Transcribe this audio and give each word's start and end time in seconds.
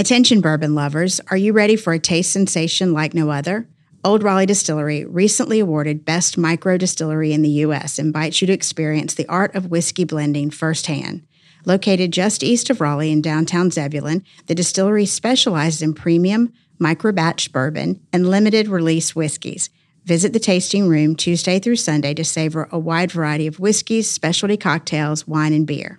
Attention, 0.00 0.40
bourbon 0.40 0.74
lovers, 0.74 1.20
are 1.30 1.36
you 1.36 1.52
ready 1.52 1.76
for 1.76 1.92
a 1.92 1.98
taste 1.98 2.32
sensation 2.32 2.94
like 2.94 3.12
no 3.12 3.28
other? 3.28 3.68
Old 4.02 4.22
Raleigh 4.22 4.46
Distillery, 4.46 5.04
recently 5.04 5.60
awarded 5.60 6.06
Best 6.06 6.38
Micro 6.38 6.78
Distillery 6.78 7.34
in 7.34 7.42
the 7.42 7.50
U.S., 7.66 7.98
invites 7.98 8.40
you 8.40 8.46
to 8.46 8.52
experience 8.54 9.12
the 9.12 9.28
art 9.28 9.54
of 9.54 9.70
whiskey 9.70 10.04
blending 10.04 10.48
firsthand. 10.48 11.26
Located 11.66 12.14
just 12.14 12.42
east 12.42 12.70
of 12.70 12.80
Raleigh 12.80 13.12
in 13.12 13.20
downtown 13.20 13.70
Zebulon, 13.70 14.24
the 14.46 14.54
distillery 14.54 15.04
specializes 15.04 15.82
in 15.82 15.92
premium, 15.92 16.50
micro 16.78 17.12
batch 17.12 17.52
bourbon, 17.52 18.00
and 18.10 18.30
limited 18.30 18.68
release 18.68 19.14
whiskeys. 19.14 19.68
Visit 20.06 20.32
the 20.32 20.40
tasting 20.40 20.88
room 20.88 21.14
Tuesday 21.14 21.58
through 21.58 21.76
Sunday 21.76 22.14
to 22.14 22.24
savor 22.24 22.70
a 22.72 22.78
wide 22.78 23.12
variety 23.12 23.46
of 23.46 23.60
whiskeys, 23.60 24.10
specialty 24.10 24.56
cocktails, 24.56 25.28
wine, 25.28 25.52
and 25.52 25.66
beer. 25.66 25.98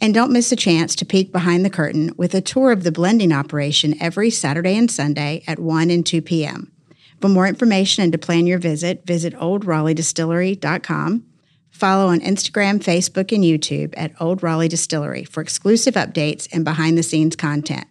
And 0.00 0.12
don't 0.12 0.32
miss 0.32 0.52
a 0.52 0.56
chance 0.56 0.94
to 0.96 1.06
peek 1.06 1.32
behind 1.32 1.64
the 1.64 1.70
curtain 1.70 2.12
with 2.16 2.34
a 2.34 2.40
tour 2.40 2.70
of 2.70 2.84
the 2.84 2.92
blending 2.92 3.32
operation 3.32 3.94
every 4.00 4.30
Saturday 4.30 4.76
and 4.76 4.90
Sunday 4.90 5.42
at 5.46 5.58
1 5.58 5.90
and 5.90 6.04
2 6.04 6.22
p.m. 6.22 6.72
For 7.20 7.28
more 7.28 7.46
information 7.46 8.02
and 8.02 8.12
to 8.12 8.18
plan 8.18 8.46
your 8.46 8.58
visit, 8.58 9.06
visit 9.06 9.34
oldraleighDistillery.com. 9.34 11.24
Follow 11.70 12.06
on 12.08 12.20
Instagram, 12.20 12.78
Facebook, 12.78 13.32
and 13.34 13.44
YouTube 13.44 13.94
at 13.96 14.12
Old 14.20 14.42
Raleigh 14.42 14.68
Distillery 14.68 15.24
for 15.24 15.42
exclusive 15.42 15.94
updates 15.94 16.48
and 16.52 16.64
behind 16.64 16.96
the 16.96 17.02
scenes 17.02 17.36
content. 17.36 17.86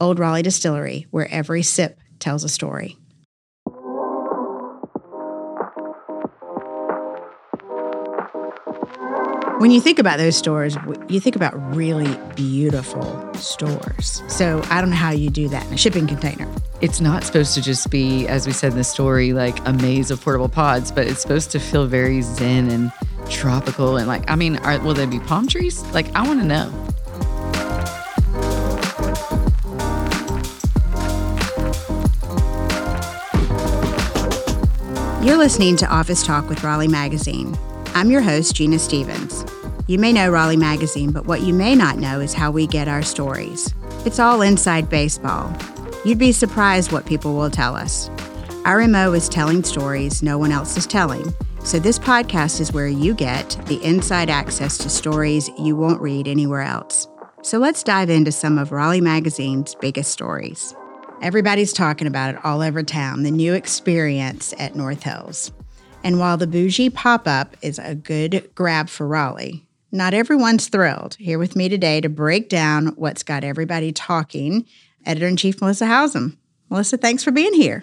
Old 0.00 0.18
Raleigh 0.18 0.42
Distillery, 0.42 1.06
where 1.10 1.28
every 1.30 1.62
sip 1.62 1.98
tells 2.18 2.44
a 2.44 2.48
story. 2.48 2.96
When 9.60 9.70
you 9.70 9.80
think 9.82 9.98
about 9.98 10.16
those 10.16 10.36
stores, 10.36 10.74
you 11.10 11.20
think 11.20 11.36
about 11.36 11.52
really 11.76 12.18
beautiful 12.34 13.30
stores. 13.34 14.22
So 14.26 14.62
I 14.70 14.80
don't 14.80 14.88
know 14.88 14.96
how 14.96 15.10
you 15.10 15.28
do 15.28 15.50
that 15.50 15.66
in 15.66 15.74
a 15.74 15.76
shipping 15.76 16.06
container. 16.06 16.48
It's 16.80 16.98
not 16.98 17.24
supposed 17.24 17.52
to 17.56 17.60
just 17.60 17.90
be, 17.90 18.26
as 18.26 18.46
we 18.46 18.54
said 18.54 18.72
in 18.72 18.78
the 18.78 18.84
story, 18.84 19.34
like 19.34 19.58
a 19.68 19.74
maze 19.74 20.10
of 20.10 20.18
portable 20.22 20.48
pods, 20.48 20.90
but 20.90 21.06
it's 21.06 21.20
supposed 21.20 21.50
to 21.50 21.58
feel 21.60 21.86
very 21.86 22.22
zen 22.22 22.70
and 22.70 22.90
tropical. 23.28 23.98
And 23.98 24.08
like, 24.08 24.30
I 24.30 24.34
mean, 24.34 24.56
are, 24.60 24.80
will 24.80 24.94
there 24.94 25.06
be 25.06 25.20
palm 25.20 25.46
trees? 25.46 25.82
Like, 25.92 26.06
I 26.14 26.26
want 26.26 26.40
to 26.40 26.46
know. 26.46 26.72
You're 35.22 35.36
listening 35.36 35.76
to 35.76 35.86
Office 35.86 36.24
Talk 36.24 36.48
with 36.48 36.64
Raleigh 36.64 36.88
Magazine. 36.88 37.58
I'm 37.92 38.08
your 38.08 38.20
host, 38.20 38.54
Gina 38.54 38.78
Stephens. 38.78 39.44
You 39.88 39.98
may 39.98 40.12
know 40.12 40.30
Raleigh 40.30 40.56
Magazine, 40.56 41.10
but 41.10 41.26
what 41.26 41.40
you 41.40 41.52
may 41.52 41.74
not 41.74 41.98
know 41.98 42.20
is 42.20 42.32
how 42.32 42.52
we 42.52 42.68
get 42.68 42.86
our 42.86 43.02
stories. 43.02 43.74
It's 44.06 44.20
all 44.20 44.42
inside 44.42 44.88
baseball. 44.88 45.52
You'd 46.04 46.16
be 46.16 46.30
surprised 46.30 46.92
what 46.92 47.04
people 47.04 47.34
will 47.34 47.50
tell 47.50 47.74
us. 47.74 48.08
Our 48.64 48.86
MO 48.86 49.12
is 49.12 49.28
telling 49.28 49.64
stories 49.64 50.22
no 50.22 50.38
one 50.38 50.52
else 50.52 50.76
is 50.76 50.86
telling. 50.86 51.34
So, 51.64 51.80
this 51.80 51.98
podcast 51.98 52.60
is 52.60 52.72
where 52.72 52.86
you 52.86 53.12
get 53.12 53.60
the 53.66 53.82
inside 53.82 54.30
access 54.30 54.78
to 54.78 54.88
stories 54.88 55.50
you 55.58 55.74
won't 55.74 56.00
read 56.00 56.28
anywhere 56.28 56.62
else. 56.62 57.08
So, 57.42 57.58
let's 57.58 57.82
dive 57.82 58.08
into 58.08 58.30
some 58.30 58.56
of 58.56 58.70
Raleigh 58.70 59.00
Magazine's 59.00 59.74
biggest 59.74 60.12
stories. 60.12 60.76
Everybody's 61.22 61.72
talking 61.72 62.06
about 62.06 62.36
it 62.36 62.44
all 62.44 62.62
over 62.62 62.84
town 62.84 63.24
the 63.24 63.32
new 63.32 63.52
experience 63.52 64.54
at 64.60 64.76
North 64.76 65.02
Hills. 65.02 65.50
And 66.02 66.18
while 66.18 66.36
the 66.36 66.46
bougie 66.46 66.90
pop 66.90 67.26
up 67.26 67.56
is 67.62 67.78
a 67.78 67.94
good 67.94 68.50
grab 68.54 68.88
for 68.88 69.06
Raleigh, 69.06 69.66
not 69.92 70.14
everyone's 70.14 70.68
thrilled. 70.68 71.14
Here 71.18 71.38
with 71.38 71.56
me 71.56 71.68
today 71.68 72.00
to 72.00 72.08
break 72.08 72.48
down 72.48 72.88
what's 72.96 73.22
got 73.22 73.44
everybody 73.44 73.92
talking, 73.92 74.64
editor 75.04 75.26
in 75.26 75.36
chief 75.36 75.60
Melissa 75.60 75.84
Howsam. 75.86 76.36
Melissa, 76.70 76.96
thanks 76.96 77.22
for 77.22 77.32
being 77.32 77.52
here. 77.52 77.82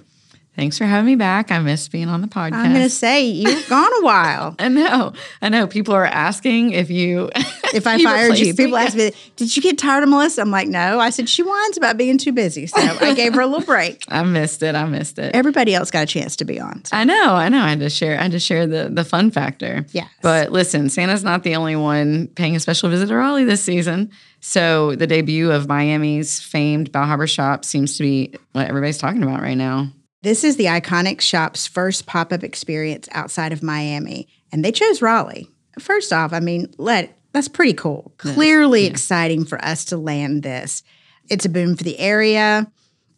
Thanks 0.57 0.75
for 0.79 0.85
having 0.85 1.05
me 1.05 1.15
back. 1.15 1.51
I 1.51 1.59
missed 1.59 1.91
being 1.91 2.09
on 2.09 2.21
the 2.21 2.27
podcast. 2.27 2.53
I'm 2.53 2.71
going 2.71 2.83
to 2.83 2.89
say 2.89 3.25
you've 3.25 3.69
gone 3.69 3.91
a 3.99 4.03
while. 4.03 4.55
I 4.59 4.69
know. 4.69 5.13
I 5.39 5.49
know. 5.49 5.67
People 5.67 5.93
are 5.93 6.03
asking 6.03 6.71
if 6.71 6.89
you 6.89 7.29
if 7.75 7.85
I 7.85 8.01
fired 8.01 8.39
you. 8.39 8.55
People 8.55 8.75
ask 8.75 8.97
me, 8.97 9.11
"Did 9.35 9.55
you 9.55 9.61
get 9.61 9.77
tired 9.77 10.01
of 10.01 10.09
Melissa?" 10.09 10.41
I'm 10.41 10.49
like, 10.49 10.67
"No." 10.67 10.99
I 10.99 11.11
said 11.11 11.29
she 11.29 11.43
whines 11.43 11.77
about 11.77 11.95
being 11.95 12.17
too 12.17 12.31
busy, 12.31 12.65
so 12.65 12.75
I 12.81 13.13
gave 13.13 13.35
her 13.35 13.41
a 13.41 13.45
little 13.45 13.67
break. 13.67 14.03
I 14.09 14.23
missed 14.23 14.63
it. 14.63 14.73
I 14.73 14.85
missed 14.85 15.19
it. 15.19 15.35
Everybody 15.35 15.75
else 15.75 15.91
got 15.91 16.01
a 16.01 16.07
chance 16.07 16.35
to 16.37 16.45
be 16.45 16.59
on. 16.59 16.83
So. 16.85 16.97
I 16.97 17.03
know. 17.03 17.35
I 17.35 17.49
know. 17.49 17.61
I 17.61 17.69
had 17.69 17.79
to 17.81 17.89
share. 17.91 18.17
I 18.17 18.23
had 18.23 18.31
to 18.31 18.39
share 18.39 18.65
the 18.65 18.89
the 18.91 19.05
fun 19.05 19.29
factor. 19.29 19.85
Yes. 19.91 20.09
But 20.23 20.51
listen, 20.51 20.89
Santa's 20.89 21.23
not 21.23 21.43
the 21.43 21.55
only 21.55 21.75
one 21.75 22.29
paying 22.29 22.55
a 22.55 22.59
special 22.59 22.89
visit 22.89 23.09
to 23.09 23.15
Raleigh 23.15 23.45
this 23.45 23.61
season. 23.61 24.09
So 24.39 24.95
the 24.95 25.05
debut 25.05 25.51
of 25.51 25.67
Miami's 25.67 26.39
famed 26.39 26.91
Bal 26.91 27.05
Harbour 27.05 27.27
shop 27.27 27.63
seems 27.63 27.97
to 27.97 28.03
be 28.03 28.33
what 28.53 28.67
everybody's 28.67 28.97
talking 28.97 29.21
about 29.21 29.41
right 29.41 29.57
now. 29.57 29.91
This 30.23 30.43
is 30.43 30.57
the 30.57 30.65
iconic 30.65 31.21
shop's 31.21 31.67
first 31.67 32.05
pop 32.05 32.33
up 32.33 32.43
experience 32.43 33.07
outside 33.11 33.53
of 33.53 33.61
Miami, 33.61 34.27
and 34.51 34.65
they 34.65 34.71
chose 34.71 35.01
Raleigh. 35.01 35.49
First 35.79 36.11
off, 36.11 36.33
I 36.33 36.39
mean, 36.39 36.73
let 36.77 37.17
that's 37.33 37.47
pretty 37.47 37.73
cool. 37.73 38.13
Clearly 38.17 38.83
yeah. 38.83 38.89
exciting 38.89 39.45
for 39.45 39.63
us 39.63 39.85
to 39.85 39.97
land 39.97 40.41
this. 40.41 40.81
It's 41.29 41.45
a 41.45 41.49
boom 41.49 41.75
for 41.75 41.83
the 41.83 41.99
area, 41.99 42.71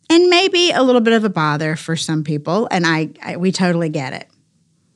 and 0.09 0.29
maybe 0.29 0.71
a 0.71 0.83
little 0.83 1.01
bit 1.01 1.13
of 1.13 1.23
a 1.23 1.29
bother 1.29 1.75
for 1.75 1.95
some 1.95 2.23
people, 2.23 2.67
and 2.69 2.85
I, 2.85 3.11
I 3.23 3.37
we 3.37 3.51
totally 3.51 3.89
get 3.89 4.13
it. 4.13 4.27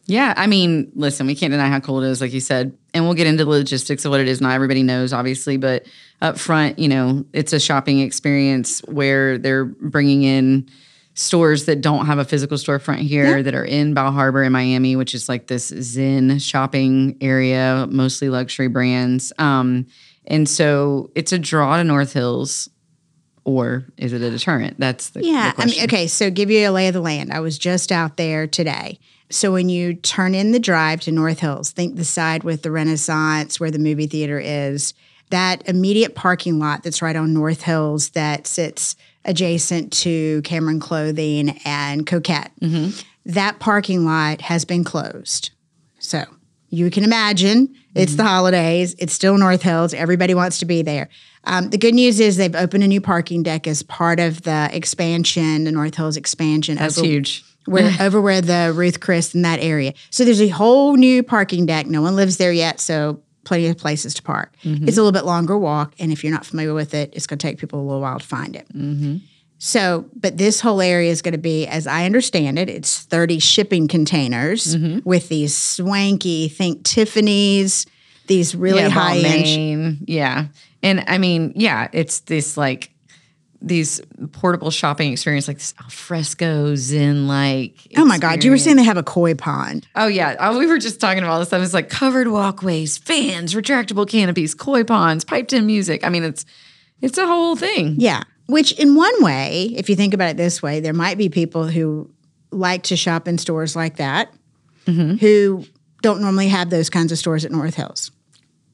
Yeah, 0.05 0.33
I 0.35 0.47
mean, 0.47 0.91
listen, 0.95 1.27
we 1.27 1.35
can't 1.35 1.51
deny 1.51 1.69
how 1.69 1.79
cool 1.79 2.03
it 2.03 2.09
is, 2.09 2.19
like 2.19 2.33
you 2.33 2.41
said, 2.41 2.77
and 2.93 3.05
we'll 3.05 3.13
get 3.13 3.27
into 3.27 3.45
the 3.45 3.49
logistics 3.49 4.03
of 4.03 4.11
what 4.11 4.19
it 4.19 4.27
is. 4.27 4.41
Not 4.41 4.51
everybody 4.51 4.83
knows, 4.83 5.13
obviously, 5.13 5.55
but 5.55 5.85
up 6.21 6.37
front, 6.37 6.77
you 6.77 6.89
know, 6.89 7.23
it's 7.31 7.53
a 7.53 7.59
shopping 7.59 8.01
experience 8.01 8.81
where 8.81 9.37
they're 9.37 9.63
bringing 9.63 10.23
in 10.23 10.69
stores 11.15 11.65
that 11.65 11.81
don't 11.81 12.05
have 12.05 12.17
a 12.17 12.25
physical 12.25 12.57
storefront 12.57 12.99
here 12.99 13.37
yeah. 13.37 13.43
that 13.43 13.53
are 13.53 13.65
in 13.65 13.93
Bal 13.93 14.11
Harbour 14.11 14.43
in 14.43 14.51
Miami, 14.51 14.95
which 14.95 15.13
is 15.13 15.29
like 15.29 15.47
this 15.47 15.67
Zen 15.67 16.39
shopping 16.39 17.17
area, 17.21 17.87
mostly 17.89 18.29
luxury 18.29 18.67
brands. 18.67 19.31
Um, 19.37 19.87
and 20.25 20.47
so 20.47 21.11
it's 21.15 21.31
a 21.31 21.39
draw 21.39 21.77
to 21.77 21.83
North 21.83 22.13
Hills, 22.13 22.69
or 23.43 23.85
is 23.97 24.13
it 24.13 24.21
a 24.21 24.31
deterrent? 24.31 24.79
That's 24.79 25.09
the 25.09 25.23
yeah. 25.23 25.53
The 25.53 25.61
I 25.61 25.65
mean, 25.65 25.83
okay. 25.83 26.07
So 26.07 26.31
give 26.31 26.49
you 26.49 26.67
a 26.67 26.71
lay 26.71 26.87
of 26.87 26.93
the 26.93 27.01
land. 27.01 27.31
I 27.31 27.41
was 27.41 27.57
just 27.57 27.91
out 27.91 28.17
there 28.17 28.47
today. 28.47 28.99
So 29.29 29.51
when 29.51 29.69
you 29.69 29.95
turn 29.95 30.35
in 30.35 30.51
the 30.51 30.59
drive 30.59 31.01
to 31.01 31.11
North 31.11 31.39
Hills, 31.39 31.71
think 31.71 31.95
the 31.95 32.05
side 32.05 32.43
with 32.43 32.61
the 32.61 32.71
Renaissance 32.71 33.59
where 33.59 33.71
the 33.71 33.79
movie 33.79 34.07
theater 34.07 34.39
is. 34.39 34.93
That 35.29 35.67
immediate 35.67 36.13
parking 36.13 36.59
lot 36.59 36.83
that's 36.83 37.01
right 37.01 37.15
on 37.15 37.33
North 37.33 37.63
Hills 37.63 38.09
that 38.11 38.45
sits 38.45 38.95
adjacent 39.25 39.93
to 39.93 40.41
Cameron 40.43 40.79
Clothing 40.79 41.59
and 41.65 42.05
Coquette. 42.05 42.51
Mm-hmm. 42.61 42.99
That 43.25 43.59
parking 43.59 44.05
lot 44.05 44.41
has 44.41 44.65
been 44.65 44.83
closed. 44.83 45.51
So 45.99 46.25
you 46.69 46.89
can 46.89 47.03
imagine 47.03 47.75
it's 47.95 48.13
mm-hmm. 48.13 48.17
the 48.17 48.23
holidays, 48.23 48.95
it's 48.97 49.13
still 49.13 49.37
North 49.37 49.61
Hills, 49.61 49.93
everybody 49.93 50.33
wants 50.33 50.59
to 50.59 50.65
be 50.65 50.81
there. 50.81 51.09
Um, 51.45 51.69
the 51.69 51.77
good 51.77 51.93
news 51.93 52.19
is 52.19 52.37
they've 52.37 52.55
opened 52.55 52.83
a 52.83 52.87
new 52.87 53.01
parking 53.01 53.43
deck 53.43 53.67
as 53.67 53.83
part 53.83 54.19
of 54.19 54.41
the 54.43 54.69
expansion, 54.71 55.65
the 55.65 55.71
North 55.71 55.95
Hills 55.95 56.17
expansion. 56.17 56.77
That's 56.77 56.97
over, 56.97 57.07
huge. 57.07 57.43
Where, 57.65 57.91
over 58.01 58.19
where 58.19 58.41
the 58.41 58.73
Ruth 58.75 58.99
Chris 58.99 59.35
in 59.35 59.43
that 59.43 59.59
area. 59.59 59.93
So 60.09 60.25
there's 60.25 60.41
a 60.41 60.49
whole 60.49 60.95
new 60.95 61.21
parking 61.21 61.65
deck. 61.65 61.85
No 61.85 62.01
one 62.01 62.15
lives 62.15 62.37
there 62.37 62.53
yet, 62.53 62.79
so 62.79 63.21
plenty 63.43 63.67
of 63.67 63.77
places 63.77 64.13
to 64.15 64.21
park. 64.21 64.55
Mm-hmm. 64.63 64.87
It's 64.87 64.97
a 64.97 65.01
little 65.01 65.11
bit 65.11 65.25
longer 65.25 65.57
walk, 65.57 65.93
and 65.99 66.11
if 66.11 66.23
you're 66.23 66.33
not 66.33 66.45
familiar 66.45 66.73
with 66.73 66.93
it, 66.93 67.11
it's 67.13 67.27
going 67.27 67.39
to 67.39 67.47
take 67.47 67.57
people 67.57 67.79
a 67.79 67.83
little 67.83 68.01
while 68.01 68.19
to 68.19 68.25
find 68.25 68.55
it. 68.55 68.67
Mm-hmm. 68.73 69.17
So, 69.59 70.09
but 70.13 70.37
this 70.37 70.59
whole 70.59 70.81
area 70.81 71.09
is 71.09 71.21
going 71.21 71.33
to 71.33 71.37
be, 71.37 71.65
as 71.67 71.87
I 71.87 72.05
understand 72.05 72.59
it, 72.59 72.69
it's 72.69 73.03
30 73.03 73.39
shipping 73.39 73.87
containers 73.87 74.75
mm-hmm. 74.75 75.07
with 75.07 75.29
these 75.29 75.55
swanky, 75.55 76.49
think 76.49 76.83
Tiffany's, 76.83 77.85
these 78.27 78.55
really 78.55 78.81
yeah, 78.81 78.89
high 78.89 79.17
end. 79.19 79.99
Yeah. 80.05 80.47
And 80.81 81.03
I 81.07 81.17
mean, 81.17 81.53
yeah, 81.55 81.87
it's 81.93 82.21
this 82.21 82.57
like 82.57 82.92
these 83.63 84.01
portable 84.33 84.69
shopping 84.69 85.11
experience, 85.11 85.47
like 85.47 85.57
this 85.57 85.73
alfresco 85.81 86.75
zen 86.75 87.27
like. 87.27 87.75
Oh 87.97 88.05
my 88.05 88.17
God! 88.19 88.43
You 88.43 88.51
were 88.51 88.57
saying 88.57 88.75
they 88.75 88.83
have 88.83 88.97
a 88.97 89.03
koi 89.03 89.33
pond. 89.33 89.87
Oh 89.95 90.07
yeah, 90.07 90.35
oh, 90.39 90.59
we 90.59 90.67
were 90.67 90.77
just 90.77 90.99
talking 90.99 91.23
about 91.23 91.31
all 91.31 91.39
this 91.39 91.47
stuff. 91.47 91.63
It's 91.63 91.73
like 91.73 91.89
covered 91.89 92.27
walkways, 92.27 92.97
fans, 92.97 93.55
retractable 93.55 94.07
canopies, 94.07 94.53
koi 94.53 94.83
ponds, 94.83 95.23
piped 95.23 95.53
in 95.53 95.65
music. 95.65 96.05
I 96.05 96.09
mean, 96.09 96.23
it's 96.23 96.45
it's 97.01 97.17
a 97.17 97.25
whole 97.25 97.55
thing. 97.55 97.95
Yeah. 97.97 98.23
Which, 98.47 98.73
in 98.73 98.95
one 98.95 99.23
way, 99.23 99.73
if 99.77 99.89
you 99.89 99.95
think 99.95 100.13
about 100.13 100.29
it 100.29 100.37
this 100.37 100.61
way, 100.61 100.81
there 100.81 100.93
might 100.93 101.17
be 101.17 101.29
people 101.29 101.65
who 101.65 102.11
like 102.51 102.83
to 102.83 102.97
shop 102.97 103.27
in 103.27 103.37
stores 103.37 103.75
like 103.75 103.95
that 103.97 104.33
mm-hmm. 104.85 105.15
who 105.15 105.65
don't 106.01 106.21
normally 106.21 106.49
have 106.49 106.69
those 106.69 106.89
kinds 106.89 107.11
of 107.11 107.17
stores 107.17 107.45
at 107.45 107.51
North 107.51 107.75
Hills. 107.75 108.11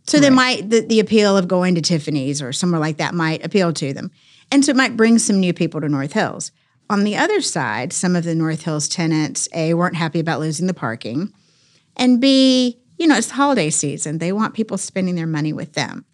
So 0.08 0.18
right. 0.18 0.22
they 0.22 0.30
might 0.32 0.70
the, 0.70 0.82
the 0.82 1.00
appeal 1.00 1.38
of 1.38 1.48
going 1.48 1.76
to 1.76 1.82
Tiffany's 1.82 2.42
or 2.42 2.52
somewhere 2.52 2.80
like 2.80 2.98
that 2.98 3.14
might 3.14 3.46
appeal 3.46 3.72
to 3.74 3.94
them. 3.94 4.12
And 4.52 4.64
so 4.66 4.72
it 4.72 4.76
might 4.76 4.98
bring 4.98 5.20
some 5.20 5.40
new 5.40 5.54
people 5.54 5.82
to 5.82 5.90
North 5.90 6.14
Hills. 6.14 6.52
On 6.90 7.04
the 7.04 7.16
other 7.18 7.40
side, 7.42 7.94
some 7.94 8.16
of 8.16 8.24
the 8.24 8.34
North 8.34 8.64
Hills 8.64 8.88
tenants, 8.88 9.48
A, 9.54 9.76
weren't 9.76 9.96
happy 9.96 10.20
about 10.20 10.40
losing 10.40 10.66
the 10.66 10.74
parking, 10.74 11.32
and 11.96 12.20
B, 12.20 12.80
you 12.98 13.06
know, 13.08 13.16
it's 13.18 13.28
the 13.28 13.36
holiday 13.36 13.70
season. 13.70 14.18
They 14.18 14.32
want 14.32 14.54
people 14.56 14.78
spending 14.78 15.16
their 15.16 15.28
money 15.28 15.54
with 15.54 15.74
them. 15.74 16.06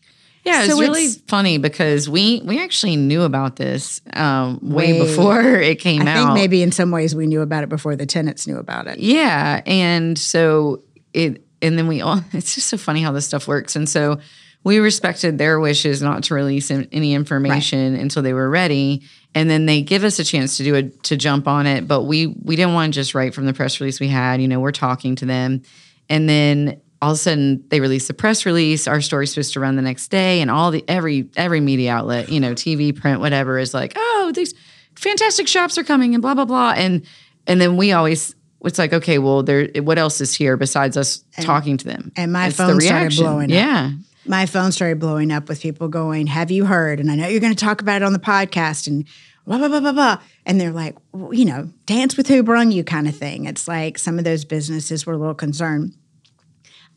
Yeah, 0.44 0.64
it's 0.64 0.74
So 0.74 0.80
really 0.80 1.06
it's- 1.06 1.22
funny 1.28 1.58
because 1.58 2.10
we 2.10 2.42
we 2.44 2.60
actually 2.62 2.98
knew 2.98 3.22
about 3.24 3.56
this 3.56 4.02
um, 4.14 4.60
way, 4.62 4.94
Way- 4.94 5.00
before 5.08 5.42
it 5.62 5.80
came 5.80 6.02
I 6.08 6.12
out. 6.12 6.16
think 6.18 6.34
maybe 6.34 6.62
in 6.62 6.72
some 6.74 6.92
ways 6.92 7.16
we 7.16 7.26
knew 7.26 7.42
about 7.42 7.64
it 7.64 7.70
before 7.70 7.96
the 7.96 8.06
tenants 8.06 8.46
knew 8.46 8.58
about 8.58 8.86
it. 8.88 9.00
Yeah, 9.00 9.62
and 9.66 10.18
so 10.20 10.84
it, 11.14 11.42
and 11.62 11.78
then 11.80 11.88
we 11.88 12.02
all. 12.02 12.22
It's 12.34 12.54
just 12.54 12.68
so 12.68 12.78
funny 12.78 13.02
how 13.02 13.12
this 13.14 13.26
stuff 13.26 13.48
works, 13.48 13.76
and 13.78 13.88
so 13.88 14.20
we 14.66 14.80
respected 14.80 15.38
their 15.38 15.60
wishes 15.60 16.02
not 16.02 16.24
to 16.24 16.34
release 16.34 16.72
any 16.72 17.14
information 17.14 17.96
until 17.96 18.24
they 18.24 18.34
were 18.34 18.50
ready, 18.50 19.04
and 19.36 19.48
then 19.48 19.68
they 19.68 19.82
give 19.84 20.04
us 20.04 20.18
a 20.18 20.24
chance 20.24 20.58
to 20.58 20.64
do 20.64 20.74
it 20.74 21.04
to 21.04 21.16
jump 21.16 21.48
on 21.48 21.68
it, 21.68 21.88
but 21.88 22.04
we 22.04 22.28
we 22.28 22.56
didn't 22.56 22.74
want 22.74 22.94
to 22.94 23.00
just 23.00 23.14
write 23.14 23.34
from 23.36 23.46
the 23.46 23.54
press 23.54 23.80
release 23.80 24.00
we 24.00 24.08
had. 24.08 24.42
You 24.42 24.48
know, 24.48 24.60
we're 24.60 24.72
talking 24.72 25.16
to 25.18 25.26
them, 25.26 25.62
and 26.10 26.28
then 26.28 26.82
all 27.00 27.12
of 27.12 27.16
a 27.16 27.18
sudden 27.20 27.64
they 27.70 27.80
release 27.80 28.08
the 28.08 28.16
press 28.16 28.46
release. 28.46 28.88
Our 28.88 29.02
story's 29.02 29.30
supposed 29.32 29.54
to 29.54 29.60
run 29.60 29.76
the 29.76 29.84
next 29.84 30.08
day, 30.08 30.42
and 30.42 30.50
all 30.50 30.72
the 30.72 30.84
every 30.88 31.30
every 31.38 31.62
media 31.62 31.94
outlet, 31.94 32.30
you 32.30 32.40
know, 32.40 32.54
TV, 32.54 32.94
print, 33.00 33.20
whatever, 33.20 33.60
is 33.60 33.74
like, 33.74 33.94
oh, 33.96 34.32
these 34.34 34.56
fantastic 34.96 35.48
shops 35.48 35.78
are 35.78 35.84
coming, 35.84 36.16
and 36.16 36.24
blah 36.24 36.34
blah 36.34 36.46
blah, 36.46 36.74
and 36.76 37.06
and 37.46 37.62
then 37.62 37.78
we 37.78 37.92
always. 37.92 38.34
It's 38.64 38.80
like 38.80 38.94
okay, 38.94 39.20
well, 39.20 39.44
there. 39.44 39.68
What 39.76 40.00
else 40.00 40.22
is 40.22 40.34
here 40.34 40.58
besides 40.58 40.98
us 40.98 41.24
talking 41.40 41.78
to 41.78 41.86
them? 41.86 42.12
and 42.16 42.34
my 42.34 42.48
It's 42.48 42.58
phone 42.58 42.82
started 42.82 43.16
blowing 43.16 43.52
up. 43.52 43.56
Yeah, 43.56 43.92
my 44.28 44.46
phone 44.46 44.72
started 44.72 45.00
blowing 45.00 45.32
up 45.32 45.48
with 45.50 45.62
people 45.62 45.88
going, 45.88 46.28
Have 46.28 46.52
you 46.52 46.66
heard? 46.66 47.00
And 47.00 47.12
I 47.12 47.16
know 47.16 47.28
you're 47.28 47.40
going 47.40 47.54
to 47.56 47.64
talk 47.66 47.82
about 47.82 48.02
it 48.02 48.06
on 48.06 48.14
the 48.14 48.20
podcast 48.20 48.88
and 48.88 49.06
blah, 49.46 49.58
blah, 49.58 49.68
blah, 49.68 49.80
blah, 49.80 49.92
blah. 49.92 50.20
And 50.46 50.60
they're 50.60 50.72
like, 50.72 50.96
well, 51.12 51.34
you 51.34 51.46
know, 51.46 51.70
dance 51.86 52.18
with 52.18 52.28
who 52.28 52.42
brung 52.44 52.72
you 52.72 52.84
kind 52.84 53.08
of 53.08 53.16
thing. 53.16 53.46
It's 53.46 53.68
like 53.68 53.98
some 53.98 54.18
of 54.18 54.26
those 54.26 54.46
businesses 54.46 55.06
were 55.06 55.14
a 55.14 55.18
little 55.18 55.36
concerned. 55.36 55.94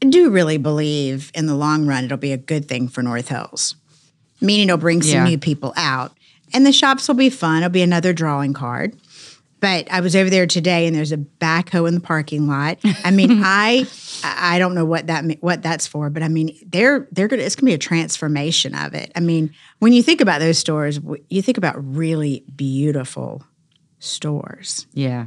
I 0.03 0.07
do 0.09 0.31
really 0.31 0.59
believe 0.59 1.31
in 1.35 1.47
the 1.47 1.55
long 1.55 1.87
run 1.87 2.05
it'll 2.05 2.17
be 2.17 2.33
a 2.33 2.37
good 2.39 2.67
thing 2.69 2.89
for 2.89 3.03
North 3.03 3.29
Hills, 3.29 3.75
meaning 4.41 4.69
it'll 4.69 4.79
bring 4.79 5.03
some 5.03 5.13
Yeah. 5.15 5.25
new 5.25 5.39
people 5.39 5.73
out. 5.77 6.13
And 6.55 6.65
the 6.65 6.73
shops 6.73 7.09
will 7.09 7.15
be 7.17 7.29
fun. 7.31 7.59
It'll 7.59 7.69
be 7.71 7.83
another 7.83 8.13
drawing 8.15 8.55
card. 8.55 8.95
But 9.61 9.91
I 9.91 10.01
was 10.01 10.15
over 10.15 10.31
there 10.31 10.47
today, 10.47 10.87
and 10.87 10.95
there's 10.95 11.13
a 11.13 11.17
backhoe 11.17 11.89
in 11.89 11.95
the 11.95 12.01
parking 12.01 12.47
lot. 12.47 12.79
I 13.05 13.11
mean, 13.11 13.41
I 13.45 13.87
I 14.23 14.59
don't 14.59 14.75
know 14.75 14.85
what 14.85 15.09
that 15.09 15.25
what 15.41 15.63
that's 15.63 15.87
for, 15.87 16.11
but 16.11 16.23
I 16.23 16.29
mean, 16.29 16.57
they're 16.67 17.09
they're 17.13 17.29
gonna 17.29 17.43
it's 17.43 17.57
gonna 17.57 17.71
be 17.71 17.75
a 17.75 17.79
transformation 17.79 18.75
of 18.75 18.95
it. 18.95 19.11
I 19.17 19.21
mean, 19.21 19.53
when 19.81 19.93
you 19.93 20.03
think 20.03 20.21
about 20.21 20.41
those 20.41 20.59
stores, 20.59 21.01
you 21.29 21.43
think 21.43 21.59
about 21.59 21.75
really 21.79 22.45
beautiful 22.55 23.43
stores. 23.99 24.87
yeah. 24.93 25.27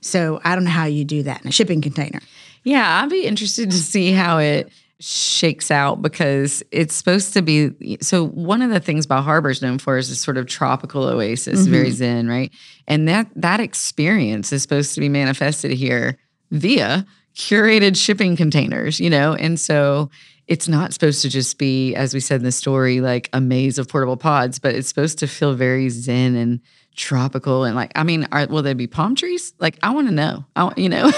So 0.00 0.40
I 0.44 0.54
don't 0.54 0.64
know 0.64 0.70
how 0.70 0.84
you 0.84 1.04
do 1.04 1.24
that 1.24 1.42
in 1.42 1.48
a 1.48 1.52
shipping 1.52 1.80
container. 1.80 2.20
Yeah, 2.62 3.02
I'd 3.02 3.10
be 3.10 3.26
interested 3.26 3.70
to 3.72 3.76
see 3.76 4.12
how 4.12 4.38
it 4.38 4.70
shakes 5.00 5.70
out 5.70 6.00
because 6.00 6.62
it's 6.70 6.94
supposed 6.94 7.34
to 7.34 7.42
be. 7.42 7.98
So 8.00 8.26
one 8.26 8.62
of 8.62 8.70
the 8.70 8.80
things 8.80 9.06
Bal 9.06 9.22
Harbour's 9.22 9.60
known 9.60 9.78
for 9.78 9.98
is 9.98 10.08
this 10.08 10.20
sort 10.20 10.38
of 10.38 10.46
tropical 10.46 11.04
oasis, 11.04 11.66
very 11.66 11.88
mm-hmm. 11.88 11.94
zen, 11.94 12.28
right? 12.28 12.50
And 12.86 13.08
that 13.08 13.28
that 13.36 13.60
experience 13.60 14.52
is 14.52 14.62
supposed 14.62 14.94
to 14.94 15.00
be 15.00 15.08
manifested 15.08 15.72
here 15.72 16.18
via 16.50 17.06
curated 17.34 17.96
shipping 17.96 18.36
containers, 18.36 19.00
you 19.00 19.10
know, 19.10 19.34
and 19.34 19.58
so. 19.58 20.10
It's 20.48 20.68
not 20.68 20.92
supposed 20.92 21.22
to 21.22 21.28
just 21.28 21.58
be, 21.58 21.96
as 21.96 22.14
we 22.14 22.20
said 22.20 22.36
in 22.36 22.44
the 22.44 22.52
story, 22.52 23.00
like 23.00 23.28
a 23.32 23.40
maze 23.40 23.78
of 23.78 23.88
portable 23.88 24.16
pods, 24.16 24.60
but 24.60 24.76
it's 24.76 24.86
supposed 24.86 25.18
to 25.18 25.26
feel 25.26 25.54
very 25.54 25.88
zen 25.88 26.36
and 26.36 26.60
tropical. 26.94 27.64
And 27.64 27.74
like, 27.74 27.90
I 27.96 28.04
mean, 28.04 28.28
are, 28.30 28.46
will 28.46 28.62
there 28.62 28.76
be 28.76 28.86
palm 28.86 29.16
trees? 29.16 29.54
Like, 29.58 29.76
I 29.82 29.90
want 29.90 30.06
to 30.06 30.14
know. 30.14 30.44
I, 30.54 30.72
you 30.76 30.88
know, 30.88 31.10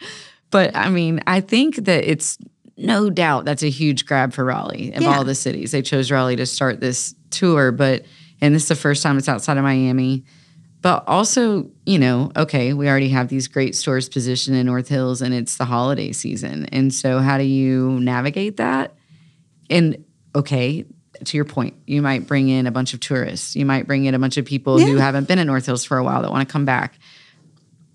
but 0.50 0.74
I 0.74 0.88
mean, 0.88 1.20
I 1.28 1.40
think 1.40 1.76
that 1.76 2.02
it's 2.10 2.38
no 2.76 3.10
doubt 3.10 3.44
that's 3.44 3.62
a 3.62 3.70
huge 3.70 4.06
grab 4.06 4.32
for 4.32 4.44
Raleigh 4.44 4.92
of 4.94 5.02
Yeah. 5.02 5.16
all 5.16 5.24
the 5.24 5.34
cities. 5.34 5.72
They 5.72 5.82
chose 5.82 6.10
Raleigh 6.10 6.36
to 6.36 6.46
start 6.46 6.80
this 6.80 7.14
tour, 7.30 7.72
but 7.72 8.04
and 8.40 8.54
this 8.54 8.62
is 8.64 8.68
the 8.68 8.74
first 8.74 9.02
time 9.02 9.18
it's 9.18 9.28
outside 9.28 9.56
of 9.56 9.62
Miami. 9.62 10.24
But 10.80 11.04
also, 11.06 11.70
you 11.86 11.98
know, 12.00 12.32
okay, 12.36 12.72
we 12.72 12.88
already 12.88 13.10
have 13.10 13.28
these 13.28 13.46
great 13.46 13.76
stores 13.76 14.08
positioned 14.08 14.56
in 14.56 14.66
North 14.66 14.88
Hills 14.88 15.22
and 15.22 15.32
it's 15.32 15.56
the 15.56 15.64
holiday 15.64 16.10
season. 16.10 16.66
And 16.72 16.92
so 16.92 17.20
how 17.20 17.38
do 17.38 17.44
you 17.44 18.00
navigate 18.00 18.56
that? 18.56 18.94
And 19.70 20.04
okay, 20.34 20.84
to 21.24 21.36
your 21.36 21.44
point, 21.44 21.74
you 21.86 22.02
might 22.02 22.26
bring 22.26 22.48
in 22.48 22.66
a 22.66 22.72
bunch 22.72 22.94
of 22.94 23.00
tourists. 23.00 23.54
You 23.54 23.64
might 23.64 23.86
bring 23.86 24.06
in 24.06 24.14
a 24.14 24.18
bunch 24.18 24.38
of 24.38 24.44
people 24.44 24.80
who 24.80 24.96
haven't 24.96 25.28
been 25.28 25.38
in 25.38 25.46
North 25.46 25.66
Hills 25.66 25.84
for 25.84 25.98
a 25.98 26.02
while 26.02 26.22
that 26.22 26.32
want 26.32 26.48
to 26.48 26.52
come 26.52 26.64
back. 26.64 26.98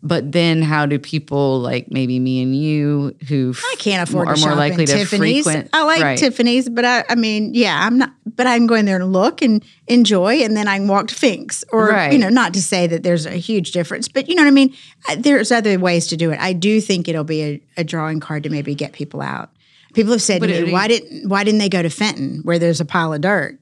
But 0.03 0.31
then 0.31 0.61
how 0.61 0.85
do 0.85 0.99
people 0.99 1.59
like 1.59 1.91
maybe 1.91 2.19
me 2.19 2.43
and 2.43 2.55
you 2.55 3.15
who 3.27 3.53
I 3.57 3.75
can't 3.79 4.07
afford 4.07 4.27
are 4.27 4.35
to 4.35 4.41
more 4.41 4.55
likely 4.55 4.83
in 4.83 4.87
to 4.89 4.93
Tiffany's. 4.93 5.43
frequent 5.43 5.69
I 5.73 5.83
like 5.83 6.01
right. 6.01 6.17
Tiffany's, 6.19 6.69
but 6.69 6.85
I, 6.85 7.03
I 7.09 7.15
mean, 7.15 7.53
yeah, 7.55 7.79
I'm 7.83 7.97
not. 7.97 8.13
But 8.25 8.45
I 8.45 8.57
can 8.57 8.67
go 8.67 8.75
in 8.75 8.85
there 8.85 8.97
and 8.97 9.11
look 9.11 9.41
and 9.41 9.65
enjoy, 9.87 10.43
and 10.43 10.55
then 10.55 10.67
I 10.67 10.77
can 10.77 10.87
walk 10.87 11.07
to 11.07 11.15
Fink's, 11.15 11.63
or 11.71 11.87
Right. 11.89 12.13
you 12.13 12.19
know, 12.19 12.29
not 12.29 12.53
to 12.53 12.61
say 12.61 12.85
that 12.85 13.01
there's 13.01 13.25
a 13.25 13.31
huge 13.31 13.71
difference, 13.71 14.07
but 14.07 14.29
you 14.29 14.35
know 14.35 14.43
what 14.43 14.49
I 14.49 14.51
mean. 14.51 14.73
There's 15.17 15.51
other 15.51 15.79
ways 15.79 16.05
to 16.07 16.17
do 16.17 16.31
it. 16.31 16.39
I 16.39 16.53
do 16.53 16.79
think 16.79 17.07
it'll 17.07 17.23
be 17.23 17.41
a, 17.43 17.61
a 17.77 17.83
drawing 17.83 18.19
card 18.19 18.43
to 18.43 18.49
maybe 18.49 18.75
get 18.75 18.93
people 18.93 19.21
out. 19.21 19.49
People 19.93 20.11
have 20.11 20.21
said 20.21 20.41
to 20.43 20.47
me, 20.47 20.71
"Why 20.71 20.87
didn't 20.87 21.27
Why 21.27 21.43
didn't 21.43 21.57
they 21.59 21.69
go 21.69 21.81
to 21.81 21.89
Fenton, 21.89 22.41
where 22.43 22.59
there's 22.59 22.79
a 22.79 22.85
pile 22.85 23.13
of 23.13 23.21
dirt?" 23.21 23.57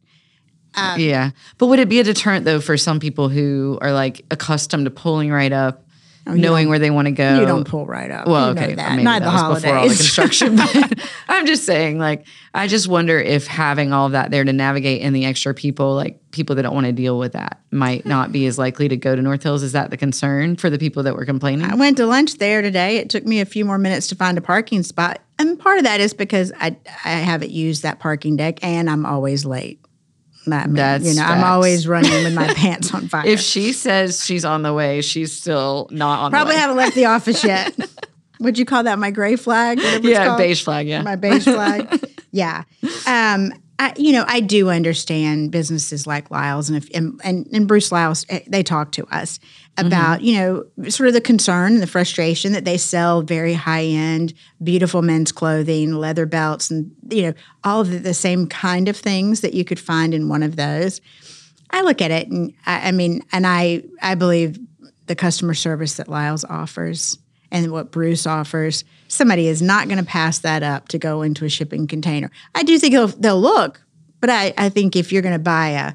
Um, 0.76 1.00
yeah. 1.00 1.32
But 1.58 1.68
would 1.68 1.80
it 1.80 1.88
be 1.88 2.02
a 2.02 2.04
deterrent 2.04 2.44
though 2.44 2.60
for 2.60 2.76
some 2.76 3.00
people 3.00 3.30
who 3.30 3.78
are 3.82 3.94
like 3.94 4.26
accustomed 4.32 4.84
to 4.84 4.92
pulling 4.92 5.32
right 5.32 5.54
up, 5.54 5.85
Oh, 6.28 6.34
knowing 6.34 6.70
where 6.70 6.80
they 6.80 6.90
want 6.90 7.06
to 7.06 7.12
go? 7.12 7.28
Oh, 7.28 7.40
You 7.40 7.46
don't 7.46 7.68
pull 7.68 7.86
right 7.86 8.10
up. 8.10 8.28
Well, 8.28 8.50
You 8.50 8.56
know 8.56 8.62
okay, 8.62 8.76
that. 8.76 9.00
not 9.00 9.22
that 9.22 9.26
the 9.26 9.32
holidays. 9.32 9.62
before 9.62 9.78
all 9.78 9.88
the 9.88 9.96
construction. 9.96 10.56
but 10.96 11.10
I'm 11.28 11.46
just 11.46 11.66
saying, 11.66 12.00
like, 12.00 12.26
I 12.54 12.68
just 12.68 12.88
wonder 12.88 13.20
if 13.20 13.46
having 13.46 13.94
all 13.94 14.08
of 14.08 14.14
that 14.14 14.32
there 14.32 14.44
to 14.44 14.52
navigate 14.52 15.04
and 15.04 15.16
the 15.16 15.26
extra 15.26 15.54
people, 15.54 15.94
like 15.94 16.20
people 16.32 16.56
that 16.56 16.64
don't 16.64 16.74
want 16.74 16.88
to 16.88 16.94
deal 16.94 17.20
with 17.20 17.34
that, 17.34 17.62
might 17.70 18.04
hmm. 18.04 18.10
not 18.10 18.32
be 18.32 18.48
as 18.48 18.58
likely 18.58 18.88
to 18.88 18.98
go 18.98 19.16
to 19.16 19.22
North 19.22 19.44
Hills. 19.44 19.62
Is 19.62 19.74
that 19.74 19.92
the 19.92 19.98
concern 19.98 20.56
for 20.56 20.72
the 20.72 20.80
people 20.80 21.04
that 21.04 21.16
were 21.16 21.26
complaining? 21.26 21.70
I 21.70 21.76
went 21.76 21.98
to 21.98 22.08
lunch 22.08 22.40
there 22.40 22.64
today. 22.64 22.98
It 22.98 23.10
took 23.12 23.24
me 23.26 23.40
a 23.40 23.46
few 23.46 23.64
more 23.64 23.78
minutes 23.78 24.08
to 24.08 24.16
find 24.16 24.38
a 24.38 24.42
parking 24.42 24.82
spot. 24.82 25.22
And 25.38 25.60
part 25.60 25.78
of 25.78 25.84
that 25.84 26.00
is 26.00 26.14
because 26.14 26.52
I 26.60 26.76
I 27.04 27.12
haven't 27.12 27.52
used 27.52 27.84
that 27.84 28.00
parking 28.00 28.36
deck 28.36 28.64
and 28.64 28.90
I'm 28.90 29.06
always 29.06 29.46
late. 29.46 29.85
I 30.54 30.66
mean, 30.66 30.76
That's 30.76 31.06
you 31.06 31.14
know, 31.16 31.24
I'm 31.24 31.44
always 31.44 31.88
running 31.88 32.12
with 32.24 32.34
my 32.34 32.54
pants 32.54 32.94
on 32.94 33.08
fire. 33.08 33.26
if 33.26 33.40
she 33.40 33.74
says 33.74 34.24
she's 34.26 34.46
on 34.46 34.62
the 34.62 34.74
way, 34.74 35.02
she's 35.02 35.32
still 35.36 35.88
not 35.92 36.20
on 36.20 36.32
Probably 36.32 36.54
the 36.54 36.58
way. 36.58 36.62
haven't 36.62 36.78
left 36.78 36.96
the 36.96 37.06
office 37.06 37.44
yet. 37.44 37.76
Would 38.40 38.58
you 38.60 38.66
call 38.66 38.84
that 38.84 39.00
my 39.00 39.12
gray 39.12 39.38
flag? 39.38 39.80
Yeah, 39.82 40.36
beige 40.38 40.64
flag. 40.64 40.88
Yeah. 40.88 41.02
my 41.02 41.16
beige 41.16 41.44
flag. 41.46 42.04
yeah. 42.32 42.64
Um, 43.08 43.54
I, 43.78 43.94
you 43.98 44.14
know, 44.14 44.24
I 44.28 44.40
do 44.40 44.70
understand 44.70 45.52
businesses 45.52 46.08
like 46.08 46.32
Lyle's 46.32 46.70
and, 46.70 46.78
if, 46.78 46.90
and, 46.96 47.20
and, 47.24 47.46
and 47.52 47.68
Bruce 47.68 47.92
Lyle's, 47.92 48.26
eh, 48.30 48.40
they 48.48 48.64
talk 48.64 48.94
to 48.94 49.06
us 49.08 49.40
about, 49.78 50.22
you 50.22 50.36
know, 50.36 50.90
sort 50.90 51.08
of 51.08 51.14
the 51.14 51.20
concern 51.20 51.74
and 51.74 51.82
the 51.82 51.88
frustration 51.88 52.54
that 52.54 52.64
they 52.64 52.78
sell 52.78 53.22
very 53.22 53.54
high 53.54 53.84
end, 53.84 54.34
beautiful 54.64 55.02
men's 55.02 55.34
clothing, 55.34 55.94
leather 55.94 56.26
belts, 56.26 56.72
and, 56.72 56.90
you 57.10 57.24
know, 57.24 57.34
all 57.66 57.82
of 57.82 57.92
the, 57.92 57.98
the 57.98 58.14
same 58.14 58.48
kind 58.48 58.88
of 58.88 58.96
things 58.96 59.42
that 59.42 59.54
you 59.54 59.66
could 59.66 59.80
find 59.80 60.14
in 60.14 60.30
one 60.30 60.44
of 60.44 60.56
those. 60.56 61.02
I 61.72 61.82
look 61.82 62.02
at 62.02 62.12
it 62.12 62.30
and 62.30 62.54
I, 62.66 62.88
I 62.88 62.92
mean, 62.94 63.24
and 63.34 63.46
I, 63.46 63.84
I 64.02 64.16
believe 64.16 64.58
the 65.08 65.16
customer 65.16 65.54
service 65.54 65.96
that 65.96 66.08
Lyle's 66.08 66.46
offers 66.46 67.18
and 67.52 67.72
what 67.72 67.92
Bruce 67.92 68.26
offers, 68.26 68.84
somebody 69.08 69.48
is 69.48 69.62
not 69.62 69.88
going 69.88 70.00
to 70.00 70.06
pass 70.06 70.40
that 70.40 70.64
up 70.64 70.88
to 70.90 70.98
go 70.98 71.22
into 71.22 71.46
a 71.46 71.50
shipping 71.50 71.88
container. 71.88 72.32
I 72.54 72.64
do 72.64 72.78
think 72.80 72.94
they'll, 72.94 73.08
they'll 73.08 73.42
look, 73.42 73.82
but 74.22 74.30
I, 74.30 74.54
I 74.58 74.70
think 74.70 74.96
if 74.96 75.12
you're 75.12 75.22
going 75.22 75.34
to 75.36 75.40
buy 75.40 75.70
a, 75.70 75.94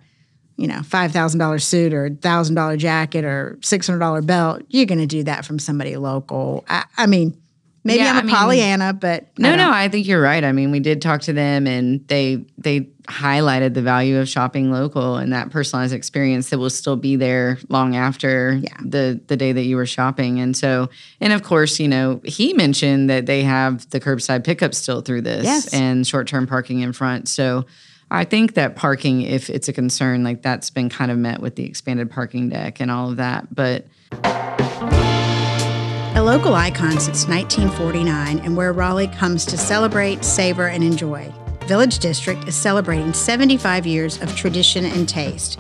you 0.57 0.67
know, 0.67 0.83
five 0.83 1.11
thousand 1.11 1.41
dollar 1.41 1.59
suit 1.59 1.95
or 1.95 2.11
thousand 2.11 2.55
dollar 2.55 2.77
jacket 2.77 3.25
or 3.25 3.59
six 3.63 3.87
hundred 3.87 4.01
dollar 4.01 4.21
belt, 4.21 4.63
you're 4.69 4.85
going 4.85 4.99
to 4.99 5.07
do 5.07 5.23
that 5.23 5.47
from 5.47 5.59
somebody 5.59 5.97
local. 5.97 6.67
I, 6.69 6.85
I 6.99 7.07
mean, 7.07 7.40
maybe 7.85 8.01
Yeah, 8.03 8.11
I'm 8.11 8.17
a 8.17 8.19
I 8.19 8.23
mean- 8.23 8.35
Pollyanna, 8.35 8.93
but 8.95 9.29
No, 9.39 9.57
no, 9.57 9.71
I 9.71 9.89
think 9.89 10.07
you're 10.07 10.21
right. 10.21 10.43
I 10.45 10.53
mean, 10.53 10.71
we 10.71 10.81
did 10.81 11.01
talk 11.03 11.23
to 11.23 11.33
them 11.33 11.67
and 11.67 12.07
they 12.09 12.45
they 12.59 12.89
highlighted 13.09 13.75
the 13.75 13.83
value 13.83 14.19
of 14.19 14.29
shopping 14.29 14.71
local 14.71 15.17
and 15.17 15.33
that 15.33 15.51
personalized 15.51 15.93
experience 15.93 16.51
that 16.51 16.59
will 16.59 16.71
still 16.71 16.95
be 16.97 17.17
there 17.17 17.59
long 17.69 17.97
after 17.97 18.61
Yeah. 18.63 18.77
the 18.85 19.21
the 19.27 19.37
day 19.37 19.53
that 19.53 19.65
you 19.65 19.77
were 19.77 19.87
shopping. 19.87 20.41
And 20.41 20.57
so, 20.57 20.89
and 21.21 21.33
of 21.33 21.43
course, 21.43 21.81
you 21.81 21.89
know, 21.89 22.21
he 22.25 22.53
mentioned 22.53 23.11
that 23.11 23.27
they 23.27 23.43
have 23.43 23.89
the 23.91 23.99
curbside 24.01 24.45
pickup 24.45 24.75
still 24.75 25.01
through 25.01 25.23
this 25.23 25.45
Yes. 25.45 25.75
and 25.75 26.07
short-term 26.07 26.47
parking 26.47 26.81
in 26.81 26.93
front. 26.93 27.29
So, 27.29 27.67
I 28.13 28.25
think 28.25 28.55
that 28.55 28.75
parking 28.75 29.23
if 29.23 29.49
it's 29.49 29.69
a 29.69 29.73
concern 29.73 30.25
like 30.25 30.43
that's 30.43 30.69
been 30.71 30.89
kind 30.89 31.11
of 31.13 31.19
met 31.19 31.41
with 31.41 31.55
the 31.55 31.65
expanded 31.65 32.11
parking 32.11 32.49
deck 32.49 32.81
and 32.81 32.91
all 32.91 33.11
of 33.11 33.17
that, 33.19 33.55
but 33.55 33.87
A 36.21 36.23
local 36.23 36.55
icon 36.55 37.01
since 37.01 37.27
1949 37.27 38.41
and 38.41 38.55
where 38.55 38.75
Raleigh 38.75 39.09
comes 39.09 39.47
to 39.47 39.57
celebrate, 39.57 40.23
savor, 40.23 40.69
and 40.69 40.85
enjoy. 40.85 41.33
Village 41.65 41.99
District 41.99 42.47
is 42.47 42.55
celebrating 42.55 43.15
75 43.15 43.87
years 43.87 44.21
of 44.21 44.37
tradition 44.37 44.85
and 44.85 45.09
taste. 45.09 45.59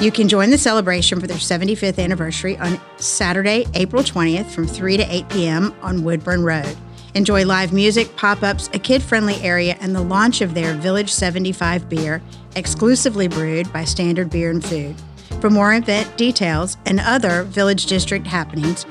You 0.00 0.10
can 0.10 0.28
join 0.28 0.48
the 0.48 0.56
celebration 0.56 1.20
for 1.20 1.26
their 1.26 1.36
75th 1.36 2.02
anniversary 2.02 2.56
on 2.56 2.80
Saturday, 2.96 3.66
April 3.74 4.02
20th 4.02 4.46
from 4.46 4.66
3 4.66 4.96
to 4.96 5.14
8 5.14 5.28
p.m. 5.28 5.74
on 5.82 6.02
Woodburn 6.02 6.42
Road. 6.42 6.74
Enjoy 7.14 7.44
live 7.44 7.74
music, 7.74 8.16
pop 8.16 8.42
ups, 8.42 8.70
a 8.72 8.78
kid 8.78 9.02
friendly 9.02 9.36
area, 9.42 9.76
and 9.82 9.94
the 9.94 10.00
launch 10.00 10.40
of 10.40 10.54
their 10.54 10.72
Village 10.72 11.12
75 11.12 11.90
beer, 11.90 12.22
exclusively 12.56 13.28
brewed 13.28 13.70
by 13.74 13.84
Standard 13.84 14.30
Beer 14.30 14.52
and 14.52 14.64
Food. 14.64 14.96
For 15.42 15.50
more 15.50 15.74
event 15.74 16.16
details 16.16 16.78
and 16.86 16.98
other 17.00 17.42
Village 17.42 17.86
District 17.86 18.26
happenings, 18.26 18.86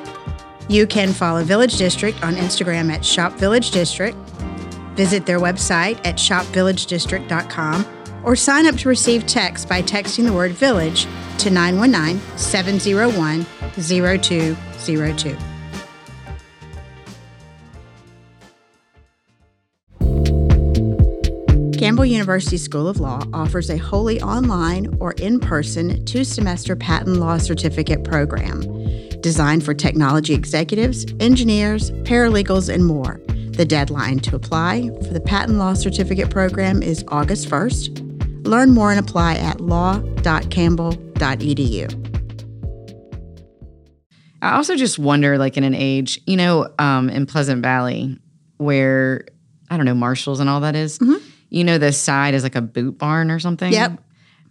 you 0.67 0.87
can 0.87 1.13
follow 1.13 1.43
Village 1.43 1.77
District 1.77 2.21
on 2.23 2.35
Instagram 2.35 2.91
at 2.91 3.03
Shop 3.03 3.33
Village 3.33 3.71
District, 3.71 4.17
visit 4.95 5.25
their 5.25 5.39
website 5.39 5.97
at 6.05 6.15
shopvillagedistrict.com, 6.15 7.85
or 8.23 8.35
sign 8.35 8.67
up 8.67 8.75
to 8.75 8.89
receive 8.89 9.25
text 9.25 9.67
by 9.67 9.81
texting 9.81 10.25
the 10.25 10.33
word 10.33 10.51
village 10.51 11.07
to 11.39 11.49
919 11.49 12.21
701 12.37 13.45
0202. 13.77 15.37
Campbell 21.81 22.05
University 22.05 22.57
School 22.57 22.87
of 22.87 22.99
Law 22.99 23.23
offers 23.33 23.71
a 23.71 23.77
wholly 23.77 24.21
online 24.21 24.95
or 24.99 25.13
in 25.13 25.39
person 25.39 26.05
two 26.05 26.23
semester 26.23 26.75
patent 26.75 27.17
law 27.17 27.39
certificate 27.39 28.03
program 28.03 28.61
designed 29.21 29.63
for 29.63 29.73
technology 29.73 30.33
executives, 30.33 31.05
engineers, 31.19 31.91
paralegals, 32.03 32.73
and 32.73 32.85
more. 32.85 33.19
The 33.51 33.65
deadline 33.65 34.19
to 34.19 34.35
apply 34.35 34.89
for 35.05 35.13
the 35.13 35.19
patent 35.19 35.57
law 35.57 35.73
certificate 35.73 36.29
program 36.29 36.81
is 36.81 37.03
August 37.09 37.49
1st. 37.49 38.47
Learn 38.47 38.71
more 38.71 38.91
and 38.91 38.99
apply 38.99 39.35
at 39.35 39.61
law.campbell.edu. 39.61 41.97
I 44.41 44.55
also 44.55 44.75
just 44.75 44.97
wonder, 44.97 45.37
like 45.37 45.57
in 45.57 45.63
an 45.63 45.75
age, 45.75 46.19
you 46.25 46.35
know, 46.35 46.67
um, 46.79 47.09
in 47.09 47.27
Pleasant 47.27 47.61
Valley, 47.61 48.17
where 48.57 49.25
I 49.69 49.77
don't 49.77 49.85
know 49.85 49.93
Marshalls 49.93 50.39
and 50.39 50.49
all 50.49 50.61
that 50.61 50.75
is, 50.75 50.97
You 51.49 51.63
know, 51.65 51.77
the 51.77 51.91
side 51.91 52.33
is 52.33 52.43
like 52.43 52.55
a 52.55 52.61
boot 52.61 52.97
barn 52.97 53.29
or 53.29 53.37
something. 53.37 53.71
Yep. 53.71 54.01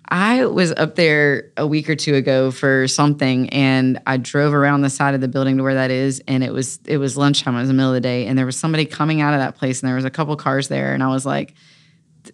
I 0.08 0.46
was 0.46 0.72
up 0.72 0.96
there 0.96 1.52
a 1.56 1.66
week 1.66 1.88
or 1.88 1.94
two 1.94 2.16
ago 2.16 2.50
for 2.50 2.88
something, 2.88 3.48
and 3.50 4.00
I 4.06 4.16
drove 4.16 4.54
around 4.54 4.80
the 4.80 4.90
side 4.90 5.14
of 5.14 5.20
the 5.20 5.28
building 5.28 5.56
to 5.58 5.62
where 5.62 5.74
that 5.74 5.90
is, 5.92 6.20
and 6.26 6.42
it 6.42 6.52
was 6.52 6.80
it 6.84 6.98
was 6.98 7.16
lunchtime. 7.16 7.54
It 7.54 7.60
was 7.60 7.68
the 7.68 7.74
middle 7.74 7.90
of 7.90 7.94
the 7.94 8.00
day, 8.00 8.26
and 8.26 8.36
there 8.36 8.46
was 8.46 8.56
somebody 8.56 8.86
coming 8.86 9.20
out 9.20 9.34
of 9.34 9.40
that 9.40 9.56
place, 9.56 9.80
and 9.80 9.88
there 9.88 9.96
was 9.96 10.04
a 10.04 10.10
couple 10.10 10.34
cars 10.36 10.68
there, 10.68 10.94
and 10.94 11.02
I 11.02 11.08
was 11.08 11.24
like, 11.24 11.54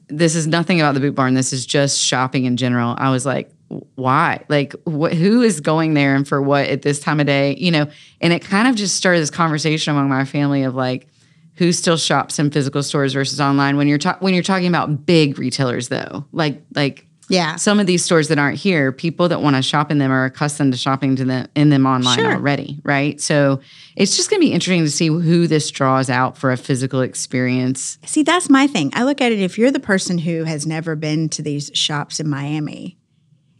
"This 0.08 0.34
is 0.34 0.46
nothing 0.46 0.80
about 0.80 0.94
the 0.94 1.00
boot 1.00 1.14
barn. 1.14 1.34
This 1.34 1.52
is 1.52 1.66
just 1.66 2.00
shopping 2.00 2.44
in 2.46 2.56
general." 2.56 2.94
I 2.96 3.10
was 3.10 3.26
like, 3.26 3.50
"Why? 3.94 4.42
Like, 4.48 4.74
what? 4.84 5.12
Who 5.12 5.42
is 5.42 5.60
going 5.60 5.92
there, 5.92 6.14
and 6.14 6.26
for 6.26 6.40
what 6.40 6.66
at 6.68 6.80
this 6.80 6.98
time 6.98 7.20
of 7.20 7.26
day? 7.26 7.56
You 7.56 7.72
know?" 7.72 7.88
And 8.22 8.32
it 8.32 8.42
kind 8.42 8.68
of 8.68 8.74
just 8.76 8.96
started 8.96 9.20
this 9.20 9.30
conversation 9.30 9.90
among 9.90 10.08
my 10.08 10.24
family 10.24 10.62
of 10.62 10.74
like 10.74 11.08
who 11.56 11.72
still 11.72 11.96
shops 11.96 12.38
in 12.38 12.50
physical 12.50 12.82
stores 12.82 13.14
versus 13.14 13.40
online 13.40 13.76
when 13.76 13.88
you're 13.88 13.98
ta- 13.98 14.18
when 14.20 14.34
you're 14.34 14.42
talking 14.42 14.68
about 14.68 15.06
big 15.06 15.38
retailers 15.38 15.88
though 15.88 16.24
like 16.32 16.62
like 16.74 17.05
Yeah. 17.28 17.56
some 17.56 17.80
of 17.80 17.86
these 17.86 18.04
stores 18.04 18.28
that 18.28 18.38
aren't 18.38 18.58
here 18.58 18.92
people 18.92 19.28
that 19.28 19.40
want 19.42 19.56
to 19.56 19.62
shop 19.62 19.90
in 19.90 19.98
them 19.98 20.10
are 20.12 20.24
accustomed 20.26 20.72
to 20.72 20.78
shopping 20.78 21.16
to 21.16 21.24
them 21.24 21.48
in 21.54 21.70
them 21.70 21.86
online 21.86 22.18
Sure. 22.18 22.32
already 22.34 22.78
right 22.84 23.20
so 23.20 23.60
it's 23.96 24.16
just 24.16 24.30
going 24.30 24.40
to 24.40 24.46
be 24.46 24.52
interesting 24.52 24.84
to 24.84 24.90
see 24.90 25.08
who 25.08 25.46
this 25.46 25.70
draws 25.70 26.08
out 26.08 26.36
for 26.38 26.52
a 26.52 26.56
physical 26.56 27.00
experience 27.00 27.98
See, 28.04 28.22
that's 28.22 28.48
my 28.48 28.66
thing. 28.66 28.90
I 28.94 29.02
look 29.04 29.20
at 29.20 29.32
it 29.32 29.40
if 29.40 29.58
you're 29.58 29.70
the 29.72 29.80
person 29.80 30.18
who 30.18 30.44
has 30.44 30.66
never 30.66 30.94
been 30.96 31.28
to 31.30 31.42
these 31.42 31.70
shops 31.74 32.20
in 32.20 32.28
Miami, 32.28 32.96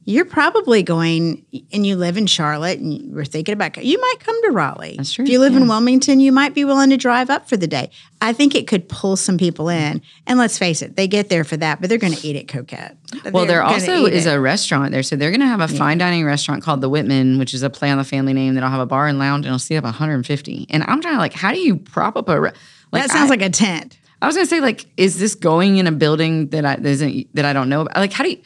you're 0.09 0.25
probably 0.25 0.85
going 0.85 1.45
and 1.73 1.85
you 1.85 1.97
live 1.97 2.17
in 2.17 2.29
Charlotte 2.29 2.79
and 2.79 2.93
you're 2.93 3.25
thinking 3.25 3.53
about 3.53 3.77
you 3.85 4.01
might 4.01 4.15
come 4.21 4.41
to 4.45 4.53
Raleigh. 4.53 4.95
That's 4.97 5.13
true, 5.13 5.25
If 5.25 5.31
you 5.31 5.41
live 5.41 5.57
in. 5.57 5.67
Wilmington, 5.67 6.21
you 6.21 6.31
might 6.31 6.55
be 6.55 6.65
willing 6.65 6.91
to 6.91 6.97
drive 6.97 7.29
up 7.29 7.49
for 7.49 7.57
the 7.57 7.67
day. 7.67 7.91
I 8.21 8.33
think 8.33 8.55
it 8.55 8.69
could 8.69 8.89
pull 8.89 9.17
some 9.17 9.37
people 9.37 9.69
in. 9.69 10.01
And 10.29 10.39
let's 10.39 10.59
face 10.59 10.81
it, 10.81 10.95
they 10.95 11.09
get 11.09 11.29
there 11.29 11.43
for 11.43 11.57
that, 11.57 11.81
but 11.81 11.91
they're 11.91 11.99
going 11.99 12.13
to 12.13 12.25
eat 12.25 12.37
at 12.37 12.47
Coquette. 12.47 12.97
Well, 13.33 13.47
there 13.47 13.61
gonna 13.61 13.73
also 13.73 14.07
is 14.07 14.27
it. 14.27 14.33
a 14.33 14.41
restaurant 14.41 14.93
there. 14.93 15.03
So 15.03 15.17
they're 15.17 15.33
going 15.33 15.41
to 15.41 15.47
have 15.47 15.61
a 15.61 15.67
fine 15.67 15.99
dining 15.99 16.25
restaurant 16.25 16.63
called 16.63 16.83
the 16.83 16.89
Whitman, 16.89 17.41
which 17.41 17.53
is 17.53 17.65
a 17.65 17.69
play 17.69 17.91
on 17.91 17.99
the 17.99 18.05
family 18.05 18.33
name 18.33 18.55
that'll 18.55 18.71
have 18.71 18.81
a 18.81 18.87
bar 18.87 19.09
and 19.09 19.19
lounge 19.19 19.45
and 19.45 19.47
it'll 19.47 19.59
seat 19.59 19.77
up 19.77 19.85
150. 19.85 20.67
And 20.71 20.85
I'm 20.85 21.01
trying 21.03 21.15
to 21.15 21.19
like, 21.19 21.33
how 21.33 21.53
do 21.53 21.59
you 21.59 21.77
prop 21.77 22.17
up 22.17 22.29
a 22.29 22.41
re- 22.41 22.53
like 22.93 23.03
that 23.03 23.11
sounds 23.11 23.27
I, 23.27 23.35
like 23.35 23.43
a 23.43 23.51
tent. 23.51 23.99
I 24.23 24.27
was 24.27 24.35
gonna 24.37 24.47
say, 24.47 24.61
like, 24.61 24.87
is 24.97 25.19
this 25.19 25.35
going 25.35 25.77
in 25.77 25.87
a 25.87 25.93
building 25.93 26.49
that 26.49 26.65
I 26.65 26.77
that 26.77 26.87
isn't 26.87 27.35
that 27.35 27.45
I 27.45 27.53
don't 27.53 27.69
know 27.69 27.83
about? 27.83 27.97
Like, 27.97 28.13
how 28.13 28.25
do 28.25 28.31
you? 28.31 28.41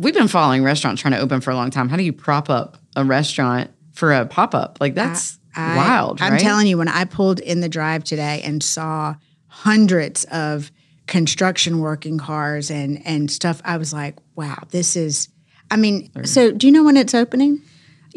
We've 0.00 0.14
been 0.14 0.28
following 0.28 0.62
restaurants 0.62 1.02
trying 1.02 1.14
to 1.14 1.20
open 1.20 1.40
for 1.40 1.50
a 1.50 1.54
long 1.56 1.70
time. 1.70 1.88
How 1.88 1.96
do 1.96 2.02
you 2.02 2.12
prop 2.12 2.48
up 2.48 2.78
a 2.96 3.04
restaurant 3.04 3.70
for 3.92 4.12
a 4.12 4.26
pop 4.26 4.54
up? 4.54 4.78
Like, 4.80 4.94
that's 4.94 5.38
I- 5.56 5.76
wild. 5.76 6.22
I'm 6.22 6.32
right? 6.32 6.40
telling 6.40 6.66
you, 6.66 6.78
when 6.78 6.88
I 6.88 7.04
pulled 7.04 7.40
in 7.40 7.60
the 7.60 7.68
drive 7.68 8.04
today 8.04 8.42
and 8.44 8.62
saw 8.62 9.16
hundreds 9.46 10.24
of 10.26 10.70
construction 11.06 11.80
working 11.80 12.18
cars 12.18 12.70
and 12.70 13.04
and 13.04 13.30
stuff, 13.30 13.60
I 13.64 13.76
was 13.76 13.92
like, 13.92 14.16
wow, 14.36 14.58
this 14.70 14.94
is. 14.96 15.28
I 15.70 15.76
mean, 15.76 16.10
so 16.24 16.50
do 16.52 16.66
you 16.66 16.72
know 16.72 16.84
when 16.84 16.96
it's 16.96 17.14
opening? 17.14 17.60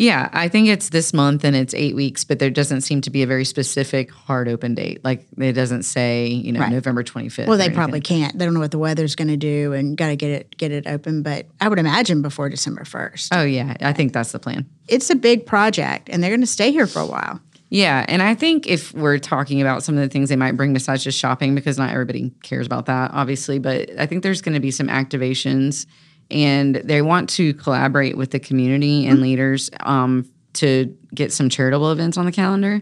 Yeah, 0.02 0.30
I 0.34 0.48
think 0.48 0.68
it's 0.68 0.90
this 0.90 1.14
month 1.14 1.44
and 1.44 1.56
it's 1.56 1.76
eight 1.76 1.96
weeks, 1.96 2.24
but 2.24 2.40
there 2.40 2.50
doesn't 2.50 2.82
seem 2.82 3.02
to 3.02 3.12
be 3.12 3.22
a 3.22 3.28
very 3.28 3.46
specific 3.46 4.10
hard 4.10 4.50
open 4.50 4.74
date. 4.74 5.04
Like, 5.04 5.28
it 5.38 5.54
doesn't 5.54 5.84
say, 5.84 6.26
you 6.26 6.52
know, 6.52 6.60
Right. 6.60 6.72
November 6.72 7.04
25th. 7.04 7.46
Well, 7.46 7.60
they 7.60 7.70
probably 7.70 8.02
can't. 8.02 8.36
They 8.36 8.46
don't 8.46 8.56
know 8.56 8.62
what 8.62 8.72
the 8.72 8.80
weather's 8.80 9.14
going 9.14 9.28
to 9.28 9.38
do, 9.38 9.74
and 9.74 9.96
got 9.96 10.08
to 10.08 10.16
get 10.16 10.32
it 10.32 10.58
get 10.58 10.72
it 10.72 10.88
open. 10.88 11.22
But 11.22 11.46
I 11.60 11.70
would 11.70 11.78
imagine 11.78 12.24
before 12.24 12.50
December 12.50 12.84
first. 12.84 13.32
Oh 13.32 13.44
yeah, 13.44 13.76
I 13.80 13.94
think 13.94 14.12
that's 14.12 14.32
the 14.32 14.40
plan. 14.40 14.68
It's 14.88 15.12
a 15.12 15.16
big 15.16 15.46
project, 15.46 16.10
and 16.10 16.24
they're 16.24 16.32
going 16.32 16.42
to 16.42 16.48
stay 16.48 16.72
here 16.72 16.88
for 16.88 17.00
a 17.00 17.06
while. 17.06 17.40
Yeah, 17.70 18.04
and 18.10 18.24
I 18.24 18.34
think 18.34 18.66
if 18.66 18.94
we're 18.96 19.20
talking 19.20 19.62
about 19.62 19.84
some 19.84 19.96
of 19.96 20.02
the 20.02 20.10
things 20.10 20.30
they 20.30 20.36
might 20.36 20.58
bring 20.58 20.74
besides 20.74 21.04
just 21.04 21.20
shopping, 21.20 21.54
because 21.54 21.78
not 21.78 21.92
everybody 21.92 22.32
cares 22.42 22.66
about 22.66 22.88
that, 22.88 23.12
obviously, 23.14 23.60
but 23.60 23.90
I 24.00 24.08
think 24.08 24.24
there's 24.24 24.42
going 24.42 24.56
to 24.56 24.60
be 24.60 24.72
some 24.72 24.88
activations, 24.88 25.86
and 26.32 26.76
they 26.78 27.02
want 27.02 27.30
to 27.32 27.54
collaborate 27.54 28.18
with 28.18 28.32
the 28.32 28.40
community 28.40 29.06
and 29.06 29.22
leaders 29.22 29.70
um, 29.82 30.30
to 30.54 30.96
get 31.14 31.32
some 31.32 31.50
charitable 31.50 31.92
events 31.92 32.18
on 32.18 32.26
the 32.26 32.32
calendar, 32.32 32.82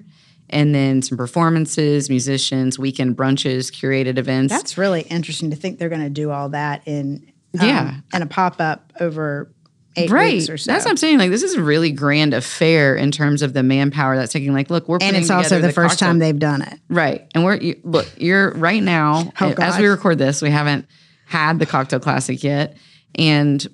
and 0.50 0.74
then 0.74 1.01
some 1.01 1.18
performances, 1.18 2.10
musicians, 2.10 2.79
weekend 2.79 3.15
brunches, 3.18 3.72
curated 3.72 4.18
events. 4.18 4.53
That's 4.53 4.77
really 4.77 5.01
interesting 5.01 5.50
to 5.51 5.56
think 5.56 5.79
they're 5.79 5.89
going 5.89 6.01
to 6.03 6.10
do 6.10 6.32
all 6.32 6.50
that 6.50 6.84
in 6.88 7.32
um, 7.60 7.68
Yeah. 7.68 7.96
and 8.13 8.24
a 8.24 8.27
pop 8.27 8.60
up 8.62 8.94
over 9.00 9.51
eight 9.96 10.10
Right. 10.12 10.34
weeks 10.36 10.50
or 10.50 10.58
so. 10.58 10.72
That's 10.72 10.86
what 10.86 10.91
I'm 10.91 10.98
saying. 10.98 11.18
Like, 11.18 11.32
this 11.32 11.44
is 11.44 11.56
a 11.56 11.62
really 11.63 11.91
grand 11.91 12.34
affair 12.34 12.96
in 12.96 13.12
terms 13.12 13.41
of 13.41 13.53
the 13.53 13.63
manpower 13.63 14.15
that's 14.15 14.32
taking. 14.32 14.53
Like, 14.53 14.70
look, 14.70 14.88
we're 14.88 15.00
and 15.01 15.15
it's 15.15 15.29
also 15.32 15.56
together 15.56 15.68
the, 15.68 15.74
first 15.74 15.94
cocktail- 15.94 16.08
time 16.10 16.20
they've 16.20 16.38
done 16.39 16.62
it. 16.62 16.79
Right. 16.89 17.27
And 17.36 17.44
we're 17.44 17.56
you, 17.58 17.79
look, 17.84 18.08
you're 18.18 18.51
right 18.53 18.82
now 18.84 19.32
Oh, 19.41 19.53
as 19.58 19.77
we 19.79 19.88
record 19.88 20.18
this, 20.20 20.41
we 20.41 20.51
haven't 20.51 20.86
had 21.25 21.60
the 21.60 21.65
cocktail 21.65 22.00
classic 22.00 22.44
yet. 22.44 22.77
And 23.16 23.66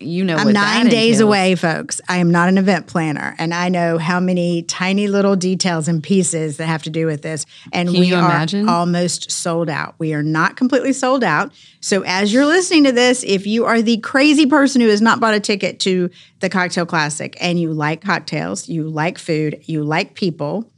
you 0.00 0.24
know 0.24 0.36
I'm 0.36 0.46
what 0.46 0.54
nine 0.54 0.88
days 0.88 1.20
away, 1.20 1.54
folks. 1.54 2.00
I 2.08 2.18
am 2.18 2.30
not 2.30 2.48
an 2.48 2.58
event 2.58 2.86
planner, 2.88 3.34
and 3.38 3.54
I 3.54 3.68
know 3.68 3.96
how 3.96 4.20
many 4.20 4.62
tiny 4.62 5.06
little 5.06 5.34
details 5.36 5.88
and 5.88 6.02
pieces 6.02 6.58
that 6.58 6.66
have 6.66 6.82
to 6.82 6.90
do 6.90 7.06
with 7.06 7.22
this. 7.22 7.46
And 7.72 7.88
Can 7.88 8.00
we 8.00 8.06
you 8.08 8.16
are 8.16 8.24
imagine? 8.24 8.68
almost 8.68 9.30
sold 9.30 9.70
out. 9.70 9.94
We 9.98 10.12
are 10.12 10.22
not 10.22 10.56
completely 10.56 10.92
sold 10.92 11.24
out. 11.24 11.52
So, 11.80 12.02
as 12.02 12.32
you're 12.32 12.44
listening 12.44 12.84
to 12.84 12.92
this, 12.92 13.22
if 13.24 13.46
you 13.46 13.64
are 13.64 13.80
the 13.80 13.98
crazy 13.98 14.46
person 14.46 14.80
who 14.80 14.88
has 14.88 15.00
not 15.00 15.20
bought 15.20 15.34
a 15.34 15.40
ticket 15.40 15.80
to 15.80 16.10
the 16.40 16.50
Cocktail 16.50 16.86
Classic 16.86 17.36
and 17.40 17.58
you 17.58 17.72
like 17.72 18.02
cocktails, 18.02 18.68
you 18.68 18.88
like 18.88 19.16
food, 19.18 19.62
you 19.62 19.84
like 19.84 20.14
people, 20.14 20.70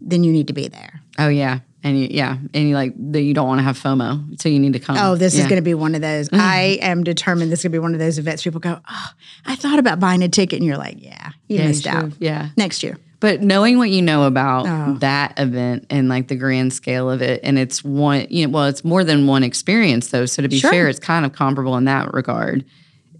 then 0.00 0.22
you 0.24 0.32
need 0.32 0.48
to 0.48 0.52
be 0.52 0.68
there. 0.68 1.00
Oh 1.18 1.28
yeah. 1.28 1.60
And 1.82 1.98
you, 1.98 2.08
yeah, 2.10 2.36
and 2.52 2.68
you 2.68 2.74
like 2.74 2.92
that 3.12 3.22
you 3.22 3.32
don't 3.32 3.48
want 3.48 3.58
to 3.60 3.62
have 3.62 3.78
FOMO, 3.78 4.38
so 4.40 4.48
you 4.50 4.58
need 4.58 4.74
to 4.74 4.78
come. 4.78 4.96
Oh, 4.98 5.14
this 5.16 5.32
is 5.32 5.38
Yeah. 5.38 5.44
Mm-hmm. 5.44 5.48
going 5.50 5.56
to 5.56 5.62
be 5.64 5.74
one 5.74 5.94
of 5.94 6.02
those. 6.02 6.28
I 6.32 6.78
am 6.82 7.04
determined 7.04 7.50
this 7.50 7.60
is 7.60 7.64
going 7.64 7.72
to 7.72 7.76
be 7.76 7.78
one 7.82 7.94
of 7.94 7.98
those 8.00 8.18
events. 8.18 8.42
People 8.42 8.60
go, 8.60 8.80
"Oh, 8.88 9.06
I 9.46 9.56
thought 9.56 9.78
about 9.78 9.98
buying 9.98 10.22
a 10.22 10.28
ticket," 10.28 10.58
and 10.58 10.66
you're 10.66 10.76
like, 10.76 11.02
"Yeah, 11.02 11.30
you 11.48 11.56
Yeah, 11.56 11.62
you 11.62 11.68
missed 11.68 11.86
out." 11.86 12.12
Yeah. 12.18 12.48
next 12.56 12.82
year. 12.82 12.98
But 13.20 13.42
knowing 13.42 13.76
what 13.78 13.90
you 13.90 14.00
know 14.02 14.24
about 14.24 14.66
Oh. 14.66 14.94
that 15.00 15.38
event 15.38 15.86
and 15.90 16.08
like 16.08 16.28
the 16.28 16.36
grand 16.36 16.72
scale 16.72 17.10
of 17.10 17.20
it, 17.22 17.40
and 17.42 17.58
it's 17.58 17.82
one, 17.84 18.26
you 18.30 18.46
know, 18.46 18.50
well, 18.52 18.64
it's 18.66 18.82
more 18.84 19.04
than 19.04 19.26
one 19.26 19.42
experience 19.42 20.08
though. 20.08 20.24
So 20.26 20.42
to 20.42 20.48
be 20.48 20.58
Sure. 20.58 20.70
fair, 20.70 20.88
it's 20.88 20.98
kind 20.98 21.24
of 21.26 21.32
comparable 21.32 21.76
in 21.76 21.84
that 21.84 22.12
regard. 22.14 22.64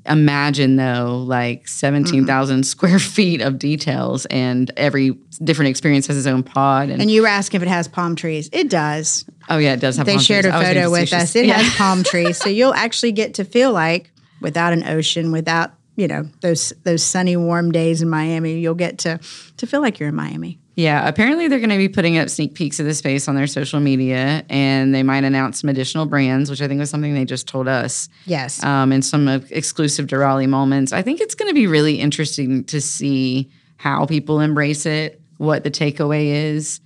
Imagine 0.07 0.77
though, 0.77 1.23
like 1.27 1.69
17,000 1.69 2.57
mm-hmm. 2.57 2.63
square 2.63 2.99
feet 3.17 3.41
of 3.41 3.59
details, 3.59 4.27
and 4.27 4.71
every 4.77 5.11
different 5.43 5.69
experience 5.71 6.07
has 6.07 6.17
its 6.17 6.27
own 6.27 6.43
pod. 6.43 6.89
And, 6.89 7.03
And 7.03 7.11
you 7.11 7.23
were 7.23 7.29
asking 7.29 7.61
if 7.61 7.67
it 7.67 7.71
has 7.71 7.89
palm 7.89 8.17
trees. 8.17 8.49
It 8.53 8.71
does. 8.71 9.25
oh, 9.49 9.59
yeah, 9.59 9.73
it 9.75 9.81
does 9.81 9.97
have 9.97 10.07
They 10.07 10.15
palm 10.15 10.23
shared 10.23 10.45
trees. 10.45 10.55
a 10.55 10.57
I 10.57 10.59
was 10.59 10.69
being 10.69 10.77
photo 10.85 10.91
with 10.93 11.13
us. 11.13 11.37
It 11.37 11.47
Yeah. 11.47 11.55
has 11.59 11.75
palm 11.77 12.03
trees, 12.05 12.39
so 12.39 12.49
you'll 12.49 12.75
actually 12.75 13.13
get 13.13 13.35
to 13.35 13.45
feel 13.45 13.73
like 13.73 14.11
without 14.41 14.73
an 14.73 14.85
ocean, 14.85 15.33
without 15.33 15.73
you 15.97 16.09
know 16.09 16.29
those 16.41 16.73
those 16.85 17.03
sunny, 17.03 17.37
warm 17.37 17.73
days 17.73 18.01
in 18.01 18.09
Miami, 18.09 18.59
you'll 18.59 18.75
get 18.75 18.99
to 18.99 19.19
to 19.59 19.67
feel 19.67 19.81
like 19.83 19.99
you're 19.99 20.09
in 20.09 20.15
Miami. 20.15 20.60
Yeah, 20.77 21.07
apparently 21.07 21.49
they're 21.49 21.59
going 21.59 21.71
to 21.71 21.77
be 21.77 21.89
putting 21.89 22.17
up 22.17 22.31
sneak 22.31 22.55
peeks 22.55 22.81
of 22.81 22.87
the 22.87 22.95
space 22.95 23.29
on 23.29 23.35
their 23.35 23.47
social 23.47 23.81
media, 23.81 24.45
and 24.49 24.95
they 24.95 25.03
might 25.03 25.25
announce 25.25 25.61
some 25.61 25.69
additional 25.69 26.07
brands, 26.07 26.49
which 26.49 26.63
I 26.63 26.69
think 26.69 26.79
was 26.79 26.91
something 26.91 27.13
they 27.13 27.25
just 27.25 27.49
told 27.49 27.69
us. 27.69 28.09
Yes. 28.25 28.63
um, 28.63 28.93
and 28.93 29.05
some 29.05 29.29
exclusive 29.51 30.11
Raleigh 30.11 30.47
moments. 30.47 30.93
I 30.93 31.03
think 31.03 31.21
it's 31.21 31.35
going 31.35 31.49
to 31.49 31.55
be 31.55 31.67
really 31.67 32.01
interesting 32.01 32.65
to 32.65 32.81
see 32.81 33.51
how 33.77 34.07
people 34.07 34.41
embrace 34.41 34.87
it, 34.87 35.21
what 35.39 35.65
the 35.65 35.71
takeaway 35.71 36.27
is, 36.55 36.81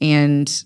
and 0.00 0.64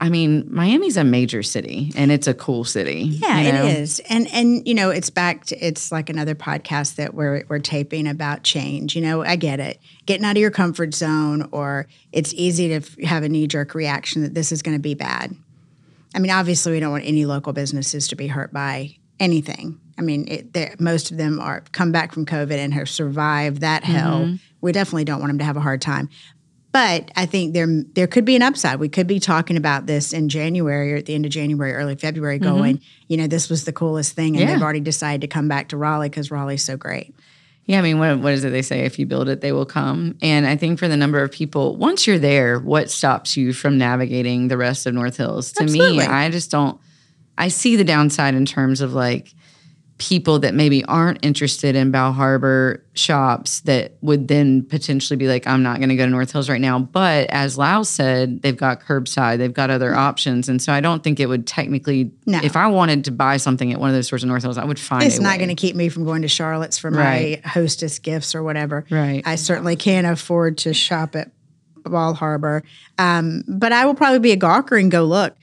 I 0.00 0.08
mean, 0.08 0.46
Miami's 0.52 0.96
a 0.96 1.04
major 1.04 1.42
city 1.42 1.92
and 1.96 2.10
it's 2.10 2.26
a 2.26 2.34
cool 2.34 2.64
city. 2.64 3.02
Yeah, 3.02 3.40
you 3.40 3.52
know? 3.52 3.64
it 3.64 3.78
is. 3.78 4.00
And 4.08 4.26
and 4.32 4.66
you 4.66 4.74
know, 4.74 4.90
it's 4.90 5.08
back 5.08 5.44
to 5.46 5.58
it's 5.58 5.92
like 5.92 6.10
another 6.10 6.34
podcast 6.34 6.96
that 6.96 7.14
we're 7.14 7.44
we're 7.48 7.60
taping 7.60 8.06
about 8.06 8.42
change. 8.42 8.96
You 8.96 9.02
know, 9.02 9.22
I 9.22 9.36
get 9.36 9.60
it. 9.60 9.80
Getting 10.06 10.24
out 10.24 10.32
of 10.32 10.40
your 10.40 10.50
comfort 10.50 10.94
zone 10.94 11.48
or 11.52 11.86
it's 12.12 12.34
easy 12.34 12.68
to 12.68 12.74
f- 12.74 12.98
have 13.04 13.22
a 13.22 13.28
knee-jerk 13.28 13.74
reaction 13.74 14.22
that 14.22 14.34
this 14.34 14.52
is 14.52 14.62
going 14.62 14.76
to 14.76 14.82
be 14.82 14.94
bad. 14.94 15.34
I 16.14 16.18
mean, 16.18 16.30
obviously 16.30 16.72
we 16.72 16.80
don't 16.80 16.92
want 16.92 17.04
any 17.04 17.24
local 17.24 17.52
businesses 17.52 18.08
to 18.08 18.16
be 18.16 18.26
hurt 18.26 18.52
by 18.52 18.96
anything. 19.20 19.80
I 19.96 20.02
mean, 20.02 20.26
it, 20.28 20.80
most 20.80 21.10
of 21.10 21.16
them 21.16 21.38
are 21.40 21.62
come 21.72 21.92
back 21.92 22.12
from 22.12 22.26
COVID 22.26 22.56
and 22.56 22.74
have 22.74 22.88
survived 22.88 23.60
that 23.60 23.84
hell. 23.84 24.22
Mm-hmm. 24.22 24.36
We 24.60 24.72
definitely 24.72 25.04
don't 25.04 25.20
want 25.20 25.30
them 25.30 25.38
to 25.38 25.44
have 25.44 25.56
a 25.56 25.60
hard 25.60 25.80
time. 25.80 26.08
But 26.74 27.12
I 27.14 27.24
think 27.24 27.54
there 27.54 27.68
there 27.94 28.08
could 28.08 28.24
be 28.24 28.34
an 28.34 28.42
upside. 28.42 28.80
We 28.80 28.88
could 28.88 29.06
be 29.06 29.20
talking 29.20 29.56
about 29.56 29.86
this 29.86 30.12
in 30.12 30.28
January 30.28 30.92
or 30.92 30.96
at 30.96 31.06
the 31.06 31.14
end 31.14 31.24
of 31.24 31.30
January, 31.30 31.72
early 31.72 31.94
February, 31.94 32.40
going, 32.40 32.80
you 33.06 33.16
know, 33.16 33.28
this 33.28 33.48
was 33.48 33.64
the 33.64 33.72
coolest 33.72 34.14
thing, 34.14 34.34
and 34.34 34.36
Mm-hmm. 34.36 34.48
Yeah. 34.48 34.54
they've 34.56 34.62
already 34.62 34.80
decided 34.80 35.20
to 35.20 35.28
come 35.28 35.46
back 35.46 35.68
to 35.68 35.76
Raleigh 35.76 36.08
because 36.08 36.32
Raleigh's 36.32 36.64
so 36.64 36.76
great. 36.76 37.14
Yeah, 37.66 37.78
I 37.78 37.82
mean, 37.82 38.00
what, 38.00 38.18
what 38.18 38.32
is 38.32 38.44
it 38.44 38.50
they 38.50 38.60
say? 38.60 38.80
If 38.80 38.98
you 38.98 39.06
build 39.06 39.28
it, 39.28 39.40
they 39.40 39.52
will 39.52 39.64
come. 39.64 40.18
And 40.20 40.46
I 40.48 40.56
think 40.56 40.80
for 40.80 40.88
the 40.88 40.96
number 40.96 41.22
of 41.22 41.30
people, 41.30 41.76
once 41.76 42.08
you're 42.08 42.18
there, 42.18 42.58
what 42.58 42.90
stops 42.90 43.36
you 43.36 43.52
from 43.52 43.78
navigating 43.78 44.48
the 44.48 44.56
rest 44.58 44.84
of 44.84 44.94
North 44.94 45.16
Hills? 45.16 45.52
To 45.52 45.62
Absolutely. 45.62 45.98
me, 45.98 46.04
I 46.04 46.28
just 46.28 46.50
don't, 46.50 46.78
I 47.38 47.48
see 47.48 47.76
the 47.76 47.84
downside 47.84 48.34
in 48.34 48.44
terms 48.44 48.80
of 48.82 48.92
like 48.94 49.32
people 49.98 50.40
that 50.40 50.54
maybe 50.54 50.84
aren't 50.86 51.24
interested 51.24 51.76
in 51.76 51.92
Bal 51.92 52.12
Harbour 52.12 52.84
shops 52.94 53.60
that 53.60 53.92
would 54.00 54.26
then 54.26 54.64
potentially 54.64 55.16
be 55.16 55.28
like, 55.28 55.46
I'm 55.46 55.62
not 55.62 55.76
going 55.78 55.88
to 55.88 55.94
go 55.96 56.04
to 56.04 56.10
North 56.10 56.32
Hills 56.32 56.48
right 56.48 56.60
now. 56.60 56.80
But 56.80 57.30
as 57.30 57.56
Lau 57.56 57.82
said, 57.84 58.42
they've 58.42 58.56
got 58.56 58.80
curbside, 58.80 59.38
they've 59.38 59.54
got 59.54 59.70
other 59.70 59.94
options. 59.94 60.48
And 60.48 60.60
so 60.60 60.72
I 60.72 60.80
don't 60.80 61.04
think 61.04 61.20
it 61.20 61.26
would 61.26 61.46
technically, 61.46 62.10
No. 62.26 62.40
if 62.42 62.56
I 62.56 62.66
wanted 62.66 63.04
to 63.04 63.12
buy 63.12 63.36
something 63.36 63.72
at 63.72 63.78
one 63.78 63.88
of 63.88 63.94
those 63.94 64.06
stores 64.08 64.24
in 64.24 64.28
North 64.28 64.42
Hills, 64.42 64.58
I 64.58 64.64
would 64.64 64.80
find 64.80 65.04
It's 65.04 65.20
not 65.20 65.38
going 65.38 65.48
to 65.50 65.54
keep 65.54 65.76
me 65.76 65.88
from 65.88 66.04
going 66.04 66.22
to 66.22 66.28
Charlotte's 66.28 66.76
for 66.76 66.90
Right. 66.90 67.40
my 67.44 67.50
hostess 67.50 68.00
gifts 68.00 68.34
or 68.34 68.42
whatever. 68.42 68.84
Right. 68.90 69.22
I 69.24 69.36
certainly 69.36 69.76
can't 69.76 70.08
afford 70.08 70.58
to 70.58 70.74
shop 70.74 71.14
at 71.14 71.30
Bal 71.84 72.14
Harbour, 72.14 72.64
um, 72.98 73.44
but 73.46 73.72
I 73.72 73.84
will 73.86 73.94
probably 73.94 74.18
be 74.18 74.32
a 74.32 74.36
gawker 74.36 74.80
and 74.80 74.90
go 74.90 75.04
look. 75.04 75.36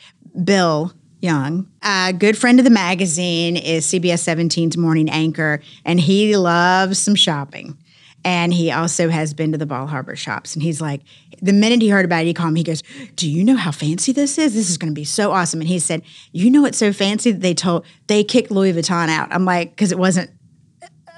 Bill 0.43 0.91
Young, 1.21 1.67
a 1.83 2.13
good 2.17 2.37
friend 2.37 2.59
of 2.59 2.65
the 2.65 2.71
magazine, 2.71 3.55
is 3.55 3.85
CBS 3.85 4.23
17's 4.23 4.75
morning 4.75 5.09
anchor, 5.09 5.61
and 5.85 5.99
he 5.99 6.35
loves 6.35 6.97
some 6.97 7.15
shopping. 7.15 7.77
And 8.23 8.53
he 8.53 8.71
also 8.71 9.09
has 9.09 9.33
been 9.33 9.51
to 9.51 9.57
the 9.57 9.65
Bal 9.65 9.87
Harbour 9.87 10.15
shops. 10.15 10.53
And 10.53 10.61
he's 10.61 10.79
like, 10.79 11.01
the 11.41 11.53
minute 11.53 11.81
he 11.81 11.89
heard 11.89 12.05
about 12.05 12.23
it, 12.23 12.27
he 12.27 12.33
called 12.33 12.53
me. 12.53 12.59
He 12.59 12.63
goes, 12.63 12.83
Do 13.15 13.29
you 13.29 13.43
know 13.43 13.55
how 13.55 13.71
fancy 13.71 14.11
this 14.11 14.37
is? 14.37 14.53
This 14.53 14.69
is 14.69 14.77
going 14.77 14.91
to 14.93 14.99
be 14.99 15.03
so 15.03 15.31
awesome. 15.31 15.59
And 15.59 15.67
he 15.67 15.79
said, 15.79 16.03
You 16.31 16.51
know 16.51 16.61
what's 16.61 16.77
so 16.77 16.93
fancy 16.93 17.31
that 17.31 17.41
they 17.41 17.55
told, 17.55 17.85
they 18.07 18.23
kicked 18.23 18.51
Louis 18.51 18.73
Vuitton 18.73 19.09
out. 19.09 19.29
I'm 19.31 19.45
like, 19.45 19.71
because 19.71 19.91
it 19.91 19.97
wasn't 19.97 20.29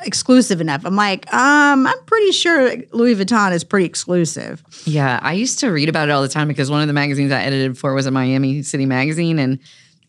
exclusive 0.06 0.62
enough. 0.62 0.86
I'm 0.86 0.96
like, 0.96 1.32
um, 1.34 1.88
I'm 1.88 2.04
pretty 2.06 2.32
sure 2.32 2.76
Louis 2.92 3.16
Vuitton 3.16 3.52
is 3.54 3.64
pretty 3.64 3.86
exclusive. 3.86 4.64
Yeah, 4.86 5.20
I 5.22 5.34
used 5.34 5.60
to 5.60 5.70
read 5.70 5.90
about 5.90 6.10
it 6.10 6.12
all 6.12 6.22
the 6.22 6.28
time 6.28 6.48
because 6.48 6.70
one 6.70 6.82
of 6.82 6.88
the 6.88 6.94
magazines 6.94 7.32
I 7.32 7.42
edited 7.42 7.78
for 7.78 7.94
was 7.94 8.06
a 8.06 8.12
Miami 8.12 8.62
City 8.64 8.86
magazine, 8.86 9.40
and 9.40 9.60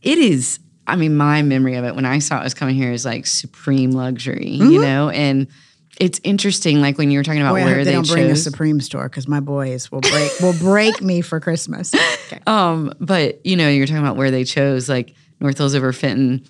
it 0.04 0.18
is. 0.18 0.58
I 0.86 0.96
mean, 0.96 1.16
my 1.16 1.42
memory 1.42 1.76
of 1.76 1.84
it 1.84 1.94
when 1.94 2.04
I 2.04 2.18
saw 2.18 2.40
it 2.40 2.44
was 2.44 2.54
coming 2.54 2.74
here 2.74 2.92
is 2.92 3.04
like 3.04 3.26
supreme 3.26 3.90
luxury, 3.92 4.50
you 4.50 4.80
know, 4.80 5.08
and 5.08 5.46
it's 5.98 6.20
interesting. 6.24 6.80
Like 6.80 6.98
when 6.98 7.10
you 7.10 7.18
were 7.18 7.24
talking 7.24 7.40
about 7.40 7.54
where 7.54 7.78
they, 7.78 7.84
they, 7.84 7.92
don't 7.92 8.06
bring 8.06 8.26
a 8.26 8.28
chose, 8.30 8.42
Supreme 8.42 8.80
store 8.80 9.08
because 9.08 9.26
my 9.28 9.40
boys 9.40 9.90
will 9.90 10.00
break 10.00 10.32
will 10.40 10.52
break 10.54 11.00
me 11.00 11.20
for 11.20 11.40
Christmas. 11.40 11.92
Okay. 12.26 12.40
um, 12.46 12.90
but 13.00 13.44
you 13.44 13.54
know, 13.54 13.68
you're 13.68 13.86
talking 13.86 14.02
about 14.02 14.16
where 14.16 14.30
they 14.30 14.44
chose, 14.44 14.88
like 14.88 15.14
North 15.40 15.58
Hills 15.58 15.74
over 15.74 15.92
Fenton. 15.92 16.42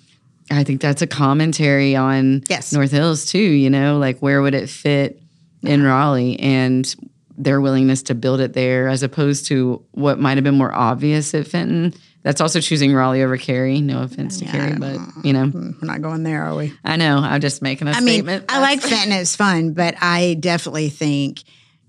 I 0.49 0.63
think 0.63 0.79
that's 0.79 1.01
a 1.01 1.07
commentary 1.07 1.97
on 1.97 2.43
Yes. 2.47 2.71
North 2.71 2.91
Hills 2.91 3.25
too. 3.25 3.39
You 3.39 3.69
know, 3.69 3.97
like 3.97 4.19
where 4.19 4.41
would 4.41 4.53
it 4.53 4.69
fit 4.69 5.21
in 5.63 5.83
Raleigh 5.83 6.39
and 6.39 6.95
their 7.37 7.59
willingness 7.59 8.03
to 8.03 8.15
build 8.15 8.39
it 8.39 8.53
there, 8.53 8.87
as 8.87 9.03
opposed 9.03 9.47
to 9.47 9.83
what 9.91 10.17
might 10.19 10.37
have 10.37 10.43
been 10.43 10.57
more 10.57 10.73
obvious 10.73 11.33
at 11.33 11.47
Fenton. 11.47 11.93
That's 12.25 12.41
also 12.41 12.59
choosing 12.59 12.91
Raleigh 12.91 13.21
over 13.21 13.37
Cary. 13.37 13.81
No 13.81 14.01
offense 14.01 14.39
to 14.39 14.45
Cary, 14.45 14.73
but 14.79 14.97
you 15.23 15.31
know, 15.31 15.45
mm, 15.45 15.79
We're 15.79 15.87
not 15.87 16.01
going 16.01 16.23
there, 16.23 16.41
are 16.41 16.55
we? 16.55 16.73
I 16.83 16.95
know 16.95 17.19
I'm 17.19 17.39
just 17.39 17.61
making 17.61 17.87
a 17.87 17.91
I 17.91 17.99
mean, 17.99 18.15
statement. 18.15 18.45
I 18.49 18.61
like 18.61 18.79
it's 18.83 19.35
fun, 19.35 19.73
but 19.73 19.93
I 20.01 20.35
definitely 20.39 20.89
think 20.89 21.43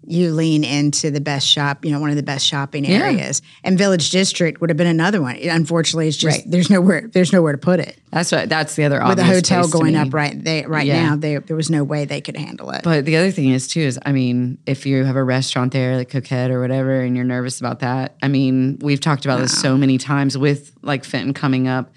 you 0.09 0.33
lean 0.33 0.63
into 0.63 1.11
the 1.11 1.21
best 1.21 1.47
shop, 1.47 1.85
you 1.85 1.91
know, 1.91 1.99
one 2.01 2.11
of 2.11 2.17
the 2.17 2.23
best 2.23 2.47
shopping 2.47 2.85
Yeah. 2.85 2.99
areas. 2.99 3.43
And 3.65 3.77
Village 3.77 4.11
District 4.11 4.61
would 4.61 4.71
have 4.71 4.77
been 4.77 4.87
another 4.87 5.21
one. 5.21 5.37
Unfortunately, 5.37 6.07
it's 6.09 6.17
just 6.17 6.39
Right. 6.39 6.51
there's 6.51 6.71
nowhere 6.71 7.09
there's 7.13 7.33
nowhere 7.33 7.53
to 7.53 7.59
put 7.59 7.81
it. 7.81 7.99
that's 8.13 8.31
what 8.33 8.49
that's 8.49 8.77
the 8.77 8.85
other 8.85 9.03
With 9.07 9.17
the 9.19 9.25
hotel 9.25 9.67
going 9.69 9.95
up 9.97 10.15
right 10.15 10.43
they, 10.43 10.65
right 10.65 10.87
Yeah. 10.87 11.03
now, 11.11 11.17
they, 11.17 11.37
there 11.39 11.57
was 11.57 11.69
no 11.71 11.83
way 11.85 12.05
they 12.05 12.21
could 12.21 12.37
handle 12.37 12.71
it. 12.71 12.83
But 12.85 13.05
the 13.05 13.17
other 13.17 13.31
thing 13.31 13.51
is 13.51 13.69
too 13.69 13.81
is 13.81 13.99
I 14.07 14.13
mean, 14.13 14.59
if 14.67 14.87
you 14.87 15.05
have 15.05 15.17
a 15.17 15.25
restaurant 15.25 15.73
there 15.73 15.97
like 15.97 16.09
Coquette 16.11 16.51
or 16.51 16.61
whatever, 16.61 17.01
and 17.01 17.17
you're 17.17 17.25
nervous 17.25 17.59
about 17.61 17.81
that, 17.81 18.15
I 18.23 18.29
mean, 18.29 18.79
we've 18.81 19.01
talked 19.01 19.25
about 19.25 19.41
this 19.41 19.59
so 19.61 19.77
many 19.77 19.99
times 19.99 20.39
with 20.39 20.73
like 20.83 21.05
Fenton 21.05 21.35
coming 21.35 21.67
up 21.69 21.93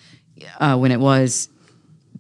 uh, 0.59 0.75
when 0.77 0.91
it 0.91 0.99
was 0.99 1.49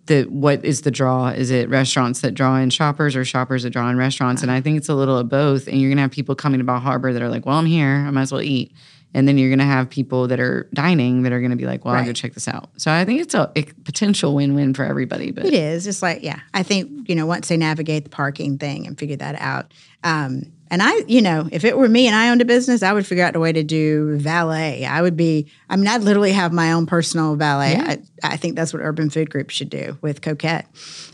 the 0.09 0.23
what 0.25 0.65
is 0.65 0.81
the 0.81 0.91
draw? 0.91 1.29
Is 1.29 1.49
it 1.49 1.69
restaurants 1.69 2.19
that 2.21 2.33
draw 2.33 2.57
in 2.57 2.69
shoppers 2.69 3.15
or 3.15 3.23
shoppers 3.23 3.63
that 3.63 3.69
draw 3.69 3.89
in 3.89 3.95
restaurants? 3.97 4.41
And 4.41 4.51
I 4.51 4.59
think 4.59 4.77
it's 4.77 4.89
a 4.89 4.93
little 4.93 5.17
of 5.17 5.29
both. 5.29 5.67
And 5.69 5.79
you're 5.79 5.89
gonna 5.89 6.01
have 6.01 6.11
people 6.11 6.35
coming 6.35 6.57
to 6.59 6.63
Bal 6.65 6.79
Harbour 6.79 7.13
that 7.13 7.21
are 7.21 7.29
like, 7.29 7.45
well, 7.45 7.57
I'm 7.57 7.65
here, 7.65 8.03
I 8.05 8.11
might 8.11 8.23
as 8.23 8.31
well 8.33 8.41
eat. 8.41 8.73
And 9.13 9.27
then 9.27 9.39
you're 9.39 9.49
gonna 9.49 9.63
have 9.65 9.89
people 9.89 10.27
that 10.27 10.39
are 10.39 10.67
dining 10.73 11.23
that 11.23 11.31
are 11.31 11.41
gonna 11.41 11.55
be 11.55 11.65
like, 11.65 11.83
well, 11.85 11.95
I'll 11.95 12.01
go 12.03 12.07
Right. 12.09 12.15
check 12.15 12.33
this 12.33 12.47
out. 12.47 12.69
So 12.77 12.91
I 12.91 13.05
think 13.05 13.21
it's 13.21 13.33
a, 13.33 13.51
a 13.55 13.63
potential 13.85 14.35
win-win 14.35 14.73
for 14.75 14.83
everybody. 14.83 15.31
But 15.31 15.45
It 15.45 15.53
is. 15.55 15.87
It's 15.87 16.01
like, 16.03 16.21
yeah, 16.21 16.41
I 16.53 16.61
think, 16.63 17.09
you 17.09 17.15
know, 17.15 17.25
once 17.25 17.47
they 17.47 17.57
navigate 17.57 18.03
the 18.03 18.09
parking 18.11 18.57
thing 18.59 18.85
and 18.85 18.99
figure 18.99 19.15
that 19.15 19.35
out. 19.39 19.73
Um, 20.03 20.51
and 20.71 20.83
I, 20.83 20.97
you 21.07 21.21
know, 21.21 21.49
if 21.51 21.63
it 21.65 21.77
were 21.77 21.89
me 21.89 22.05
and 22.07 22.15
I 22.15 22.29
owned 22.29 22.41
a 22.41 22.45
business, 22.45 22.83
I 22.83 22.93
would 22.93 23.05
figure 23.05 23.23
out 23.23 23.35
a 23.35 23.39
way 23.39 23.51
to 23.51 23.63
do 23.63 24.17
valet. 24.17 24.85
I 24.85 25.01
would 25.01 25.17
be, 25.17 25.51
I 25.69 25.75
mean, 25.75 25.87
I'd 25.87 26.01
literally 26.01 26.31
have 26.31 26.53
my 26.53 26.73
own 26.73 26.85
personal 26.85 27.35
valet. 27.35 27.71
Yeah. 27.73 27.95
I, 28.23 28.33
I 28.33 28.37
think 28.37 28.55
that's 28.55 28.73
what 28.73 28.81
Urban 28.81 29.09
Food 29.09 29.29
Group 29.29 29.49
should 29.49 29.69
do 29.69 29.97
with 30.01 30.21
Coquette. 30.21 30.67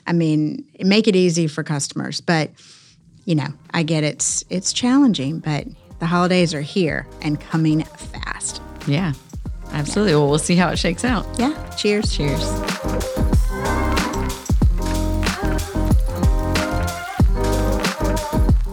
I 0.06 0.14
mean, 0.14 0.66
make 0.80 1.08
it 1.08 1.16
easy 1.16 1.48
for 1.48 1.64
customers. 1.64 2.20
But, 2.20 2.52
you 3.24 3.36
know, 3.36 3.48
I 3.72 3.84
get 3.84 4.04
it's 4.04 4.44
it's 4.50 4.74
challenging, 4.74 5.40
but 5.40 5.66
the 6.00 6.06
holidays 6.06 6.54
are 6.54 6.62
here 6.62 7.08
and 7.22 7.40
coming 7.40 7.84
fast. 7.84 8.62
yeah, 8.88 9.14
absolutely. 9.72 10.16
Well, 10.16 10.28
we'll 10.30 10.38
see 10.40 10.56
how 10.56 10.70
it 10.70 10.78
shakes 10.78 11.06
out. 11.06 11.26
Yeah. 11.40 11.54
Cheers. 11.76 12.16
Cheers. 12.16 13.25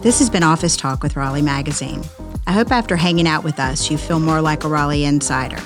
This 0.03 0.19
has 0.19 0.29
been 0.29 0.43
Office 0.43 0.75
Talk 0.75 1.01
with 1.01 1.15
Raleigh 1.15 1.41
Magazine. 1.41 2.03
I 2.45 2.51
hope 2.51 2.73
after 2.73 2.97
hanging 2.97 3.25
out 3.25 3.45
with 3.45 3.57
us, 3.57 3.89
you 3.89 3.97
feel 3.97 4.19
more 4.19 4.41
like 4.41 4.65
a 4.65 4.67
Raleigh 4.67 5.05
insider. 5.05 5.61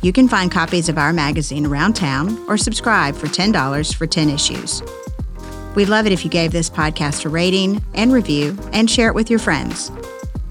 You 0.00 0.10
can 0.10 0.26
find 0.26 0.50
copies 0.50 0.88
of 0.88 0.96
our 0.96 1.12
magazine 1.12 1.66
around 1.66 1.92
town 1.92 2.42
or 2.48 2.56
subscribe 2.56 3.14
for 3.14 3.26
$10 3.26 3.94
for 3.94 4.06
10 4.06 4.30
issues. 4.30 4.82
We'd 5.74 5.90
love 5.90 6.06
it 6.06 6.12
if 6.12 6.24
you 6.24 6.30
gave 6.30 6.50
this 6.50 6.70
podcast 6.70 7.26
a 7.26 7.28
rating 7.28 7.84
and 7.92 8.10
review 8.10 8.56
and 8.72 8.88
share 8.88 9.08
it 9.08 9.14
with 9.14 9.28
your 9.28 9.38
friends. 9.38 9.92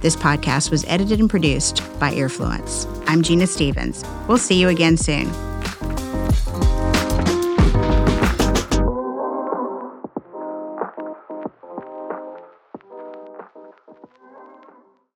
This 0.02 0.15
podcast 0.15 0.69
was 0.69 0.86
edited 0.86 1.19
and 1.19 1.28
produced 1.28 1.82
by 2.00 2.13
Earfluence. 2.13 2.86
I'm 3.08 3.24
Gina 3.24 3.48
Stephens. 3.48 4.06
We'll 4.28 4.38
see 4.38 4.62
you 4.62 4.69
again 4.69 4.96
soon. 4.96 5.28